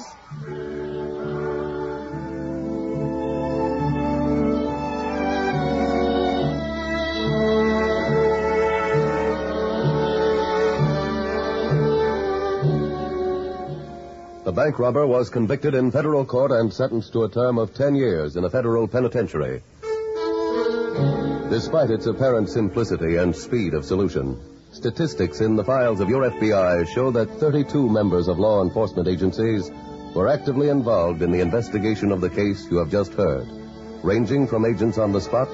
The 14.45 14.53
bank 14.53 14.79
robber 14.79 15.07
was 15.07 15.31
convicted 15.31 15.75
in 15.75 15.91
federal 15.91 16.25
court 16.25 16.51
and 16.51 16.73
sentenced 16.73 17.13
to 17.13 17.23
a 17.23 17.29
term 17.29 17.57
of 17.57 17.73
10 17.73 17.95
years 17.95 18.37
in 18.37 18.45
a 18.45 18.51
federal 18.51 18.89
penitentiary. 18.89 19.63
Despite 21.51 21.91
its 21.91 22.07
apparent 22.07 22.49
simplicity 22.49 23.17
and 23.17 23.35
speed 23.35 23.75
of 23.75 23.85
solution, 23.85 24.41
statistics 24.71 25.41
in 25.41 25.57
the 25.57 25.65
files 25.65 25.99
of 25.99 26.09
your 26.09 26.31
FBI 26.31 26.87
show 26.87 27.11
that 27.11 27.29
32 27.41 27.89
members 27.89 28.29
of 28.29 28.39
law 28.39 28.63
enforcement 28.63 29.09
agencies 29.09 29.69
were 30.15 30.29
actively 30.29 30.69
involved 30.69 31.23
in 31.23 31.33
the 31.33 31.41
investigation 31.41 32.13
of 32.13 32.21
the 32.21 32.31
case 32.31 32.69
you 32.71 32.77
have 32.77 32.89
just 32.89 33.15
heard, 33.15 33.49
ranging 34.05 34.47
from 34.47 34.65
agents 34.65 34.97
on 34.97 35.11
the 35.11 35.21
spot 35.21 35.49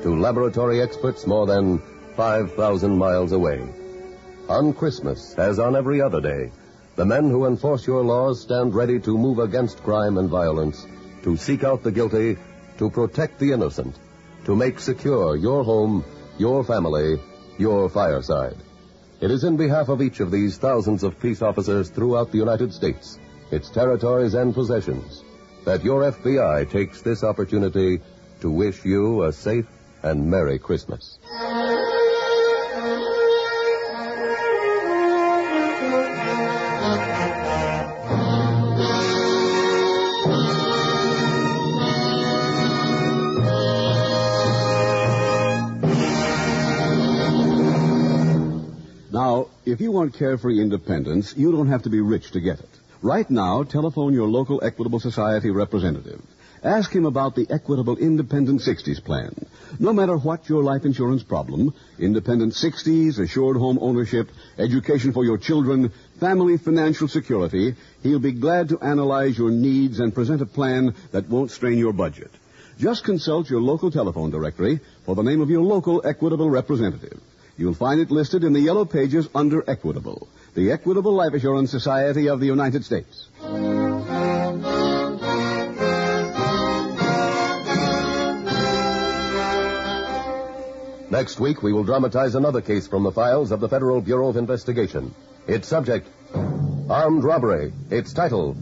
to 0.00 0.18
laboratory 0.18 0.80
experts 0.80 1.26
more 1.26 1.44
than 1.44 1.82
5,000 2.16 2.96
miles 2.96 3.32
away. 3.32 3.62
On 4.48 4.72
Christmas, 4.72 5.34
as 5.34 5.58
on 5.58 5.76
every 5.76 6.00
other 6.00 6.22
day, 6.22 6.50
the 6.96 7.04
men 7.04 7.28
who 7.28 7.44
enforce 7.44 7.86
your 7.86 8.02
laws 8.02 8.40
stand 8.40 8.74
ready 8.74 8.98
to 9.00 9.18
move 9.18 9.38
against 9.38 9.82
crime 9.82 10.16
and 10.16 10.30
violence, 10.30 10.86
to 11.24 11.36
seek 11.36 11.62
out 11.62 11.82
the 11.82 11.92
guilty, 11.92 12.38
to 12.78 12.88
protect 12.88 13.38
the 13.38 13.52
innocent, 13.52 13.94
to 14.44 14.56
make 14.56 14.78
secure 14.80 15.36
your 15.36 15.64
home, 15.64 16.04
your 16.38 16.64
family, 16.64 17.20
your 17.58 17.88
fireside. 17.88 18.56
It 19.20 19.30
is 19.30 19.44
in 19.44 19.56
behalf 19.56 19.88
of 19.88 20.02
each 20.02 20.20
of 20.20 20.30
these 20.30 20.58
thousands 20.58 21.04
of 21.04 21.20
peace 21.20 21.42
officers 21.42 21.90
throughout 21.90 22.32
the 22.32 22.38
United 22.38 22.72
States, 22.74 23.18
its 23.50 23.70
territories 23.70 24.34
and 24.34 24.52
possessions, 24.52 25.22
that 25.64 25.84
your 25.84 26.10
FBI 26.10 26.68
takes 26.70 27.02
this 27.02 27.22
opportunity 27.22 28.00
to 28.40 28.50
wish 28.50 28.84
you 28.84 29.22
a 29.22 29.32
safe 29.32 29.66
and 30.02 30.28
Merry 30.28 30.58
Christmas. 30.58 31.18
If 49.72 49.80
you 49.80 49.90
want 49.90 50.12
carefree 50.12 50.60
independence, 50.60 51.34
you 51.34 51.50
don't 51.50 51.68
have 51.68 51.84
to 51.84 51.88
be 51.88 52.02
rich 52.02 52.32
to 52.32 52.40
get 52.40 52.60
it. 52.60 52.68
Right 53.00 53.28
now, 53.30 53.62
telephone 53.62 54.12
your 54.12 54.28
local 54.28 54.62
Equitable 54.62 55.00
Society 55.00 55.50
representative. 55.50 56.20
Ask 56.62 56.94
him 56.94 57.06
about 57.06 57.34
the 57.34 57.46
Equitable 57.48 57.96
Independent 57.96 58.60
60s 58.60 59.02
plan. 59.02 59.34
No 59.80 59.94
matter 59.94 60.18
what 60.18 60.46
your 60.46 60.62
life 60.62 60.84
insurance 60.84 61.22
problem, 61.22 61.72
Independent 61.98 62.52
60s, 62.52 63.18
assured 63.18 63.56
home 63.56 63.78
ownership, 63.80 64.28
education 64.58 65.14
for 65.14 65.24
your 65.24 65.38
children, 65.38 65.90
family 66.20 66.58
financial 66.58 67.08
security, 67.08 67.74
he'll 68.02 68.18
be 68.18 68.32
glad 68.32 68.68
to 68.68 68.80
analyze 68.80 69.38
your 69.38 69.50
needs 69.50 70.00
and 70.00 70.14
present 70.14 70.42
a 70.42 70.46
plan 70.46 70.94
that 71.12 71.30
won't 71.30 71.50
strain 71.50 71.78
your 71.78 71.94
budget. 71.94 72.30
Just 72.78 73.04
consult 73.04 73.48
your 73.48 73.62
local 73.62 73.90
telephone 73.90 74.30
directory 74.30 74.80
for 75.06 75.14
the 75.14 75.22
name 75.22 75.40
of 75.40 75.48
your 75.48 75.62
local 75.62 76.02
Equitable 76.04 76.50
representative. 76.50 77.18
You'll 77.56 77.74
find 77.74 78.00
it 78.00 78.10
listed 78.10 78.44
in 78.44 78.52
the 78.52 78.60
yellow 78.60 78.84
pages 78.84 79.28
under 79.34 79.62
Equitable, 79.68 80.26
the 80.54 80.72
Equitable 80.72 81.12
Life 81.12 81.34
Assurance 81.34 81.70
Society 81.70 82.28
of 82.28 82.40
the 82.40 82.46
United 82.46 82.84
States. 82.84 83.28
Next 91.10 91.38
week, 91.38 91.62
we 91.62 91.74
will 91.74 91.84
dramatize 91.84 92.34
another 92.34 92.62
case 92.62 92.86
from 92.86 93.02
the 93.02 93.12
files 93.12 93.52
of 93.52 93.60
the 93.60 93.68
Federal 93.68 94.00
Bureau 94.00 94.28
of 94.28 94.38
Investigation. 94.38 95.14
Its 95.46 95.68
subject, 95.68 96.08
armed 96.34 97.22
robbery. 97.22 97.74
Its 97.90 98.14
title, 98.14 98.54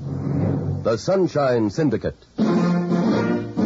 The 0.83 0.97
Sunshine 0.97 1.71
Syndicate. 1.71 2.17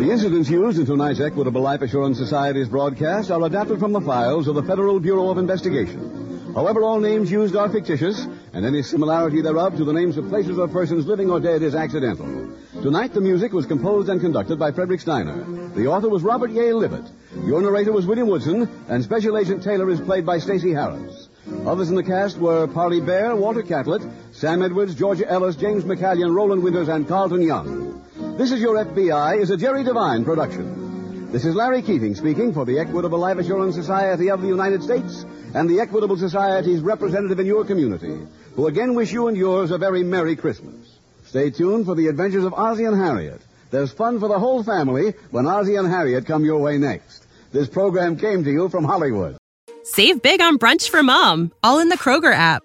The 0.05 0.11
incidents 0.11 0.51
used 0.51 0.79
in 0.79 0.85
tonight's 0.85 1.19
Equitable 1.19 1.63
Life 1.63 1.81
Assurance 1.81 2.19
Society's 2.19 2.69
broadcast 2.69 3.31
are 3.31 3.43
adapted 3.43 3.81
from 3.81 3.93
the 3.93 4.03
files 4.03 4.47
of 4.49 4.55
the 4.55 4.63
Federal 4.63 5.01
Bureau 5.01 5.31
of 5.31 5.39
Investigation. 5.39 6.53
However, 6.55 6.83
all 6.83 7.01
names 7.01 7.31
used 7.31 7.57
are 7.57 7.71
fictitious, 7.71 8.29
and 8.53 8.67
any 8.67 8.83
similarity 8.83 9.41
thereof 9.41 9.79
to 9.79 9.85
the 9.87 9.95
names 9.95 10.19
of 10.19 10.29
places 10.29 10.59
or 10.59 10.69
persons 10.69 11.07
living 11.07 11.31
or 11.31 11.41
dead 11.41 11.63
is 11.63 11.75
accidental. 11.75 12.55
Tonight, 12.83 13.15
the 13.15 13.23
music 13.23 13.55
was 13.55 13.65
composed 13.65 14.11
and 14.11 14.21
conducted 14.21 14.59
by 14.59 14.73
Frederick 14.73 15.01
Steiner. 15.01 15.43
The 15.71 15.87
author 15.87 16.11
was 16.11 16.23
Robert 16.23 16.51
Yale 16.51 16.83
Libott. 16.83 17.11
Your 17.47 17.63
narrator 17.63 17.93
was 17.93 18.05
William 18.05 18.29
Woodson, 18.29 18.69
and 18.91 19.03
Special 19.03 19.39
Agent 19.39 19.63
Taylor 19.63 19.89
is 19.89 20.03
played 20.03 20.27
by 20.27 20.37
Stacy 20.37 20.75
Harris. 20.75 21.31
Others 21.65 21.89
in 21.89 21.97
the 21.97 22.03
cast 22.03 22.37
were 22.37 22.67
Parley 22.67 23.01
Baer, 23.01 23.35
Walter 23.35 23.63
Catlett, 23.63 24.03
Sam 24.33 24.63
Edwards, 24.63 24.95
Georgia 24.95 25.27
Ellis, 25.27 25.57
James 25.57 25.85
McCallion, 25.85 26.35
Roland 26.35 26.63
Winters, 26.63 26.89
and 26.89 27.09
Carleton 27.09 27.41
Young. 27.41 28.05
This 28.37 28.51
is 28.51 28.61
Your 28.61 28.85
FBI 28.85 29.41
is 29.41 29.51
a 29.51 29.57
Jerry 29.57 29.85
Devine 29.85 30.25
production. 30.25 31.31
This 31.31 31.45
is 31.45 31.55
Larry 31.55 31.83
Keating 31.83 32.17
speaking 32.17 32.53
for 32.53 32.65
the 32.65 32.81
Equitable 32.81 33.21
Life 33.21 33.39
Assurance 33.39 33.77
Society 33.77 34.29
of 34.29 34.43
the 34.43 34.49
United 34.49 34.83
States 34.83 35.25
and 35.55 35.71
the 35.71 35.79
Equitable 35.79 36.17
Society's 36.17 36.81
representative 36.81 37.39
in 37.39 37.47
your 37.47 37.65
community, 37.65 38.19
who 38.57 38.67
again 38.67 38.97
wish 38.97 39.13
you 39.13 39.29
and 39.29 39.37
yours 39.37 39.71
a 39.71 39.79
very 39.79 40.03
Merry 40.03 40.35
Christmas. 40.35 40.99
Stay 41.25 41.51
tuned 41.51 41.87
for 41.87 41.95
the 41.95 42.09
adventures 42.09 42.43
of 42.43 42.55
Ozzie 42.55 42.87
and 42.87 42.97
Harriet. 42.97 43.41
There's 43.71 43.93
fun 43.93 44.19
for 44.19 44.27
the 44.27 44.41
whole 44.41 44.65
family 44.65 45.15
when 45.31 45.47
Ozzie 45.47 45.77
and 45.77 45.87
Harriet 45.87 46.27
come 46.27 46.45
your 46.45 46.59
way 46.59 46.77
next. 46.77 47.27
This 47.53 47.69
program 47.69 48.17
came 48.17 48.43
to 48.43 48.51
you 48.51 48.69
from 48.69 48.83
Hollywood. 48.83 49.37
Save 49.85 50.23
big 50.23 50.41
on 50.41 50.59
brunch 50.59 50.89
for 50.89 51.05
mom, 51.05 51.53
all 51.63 51.79
in 51.79 51.89
the 51.89 51.97
Kroger 51.97 52.35
app. 52.35 52.65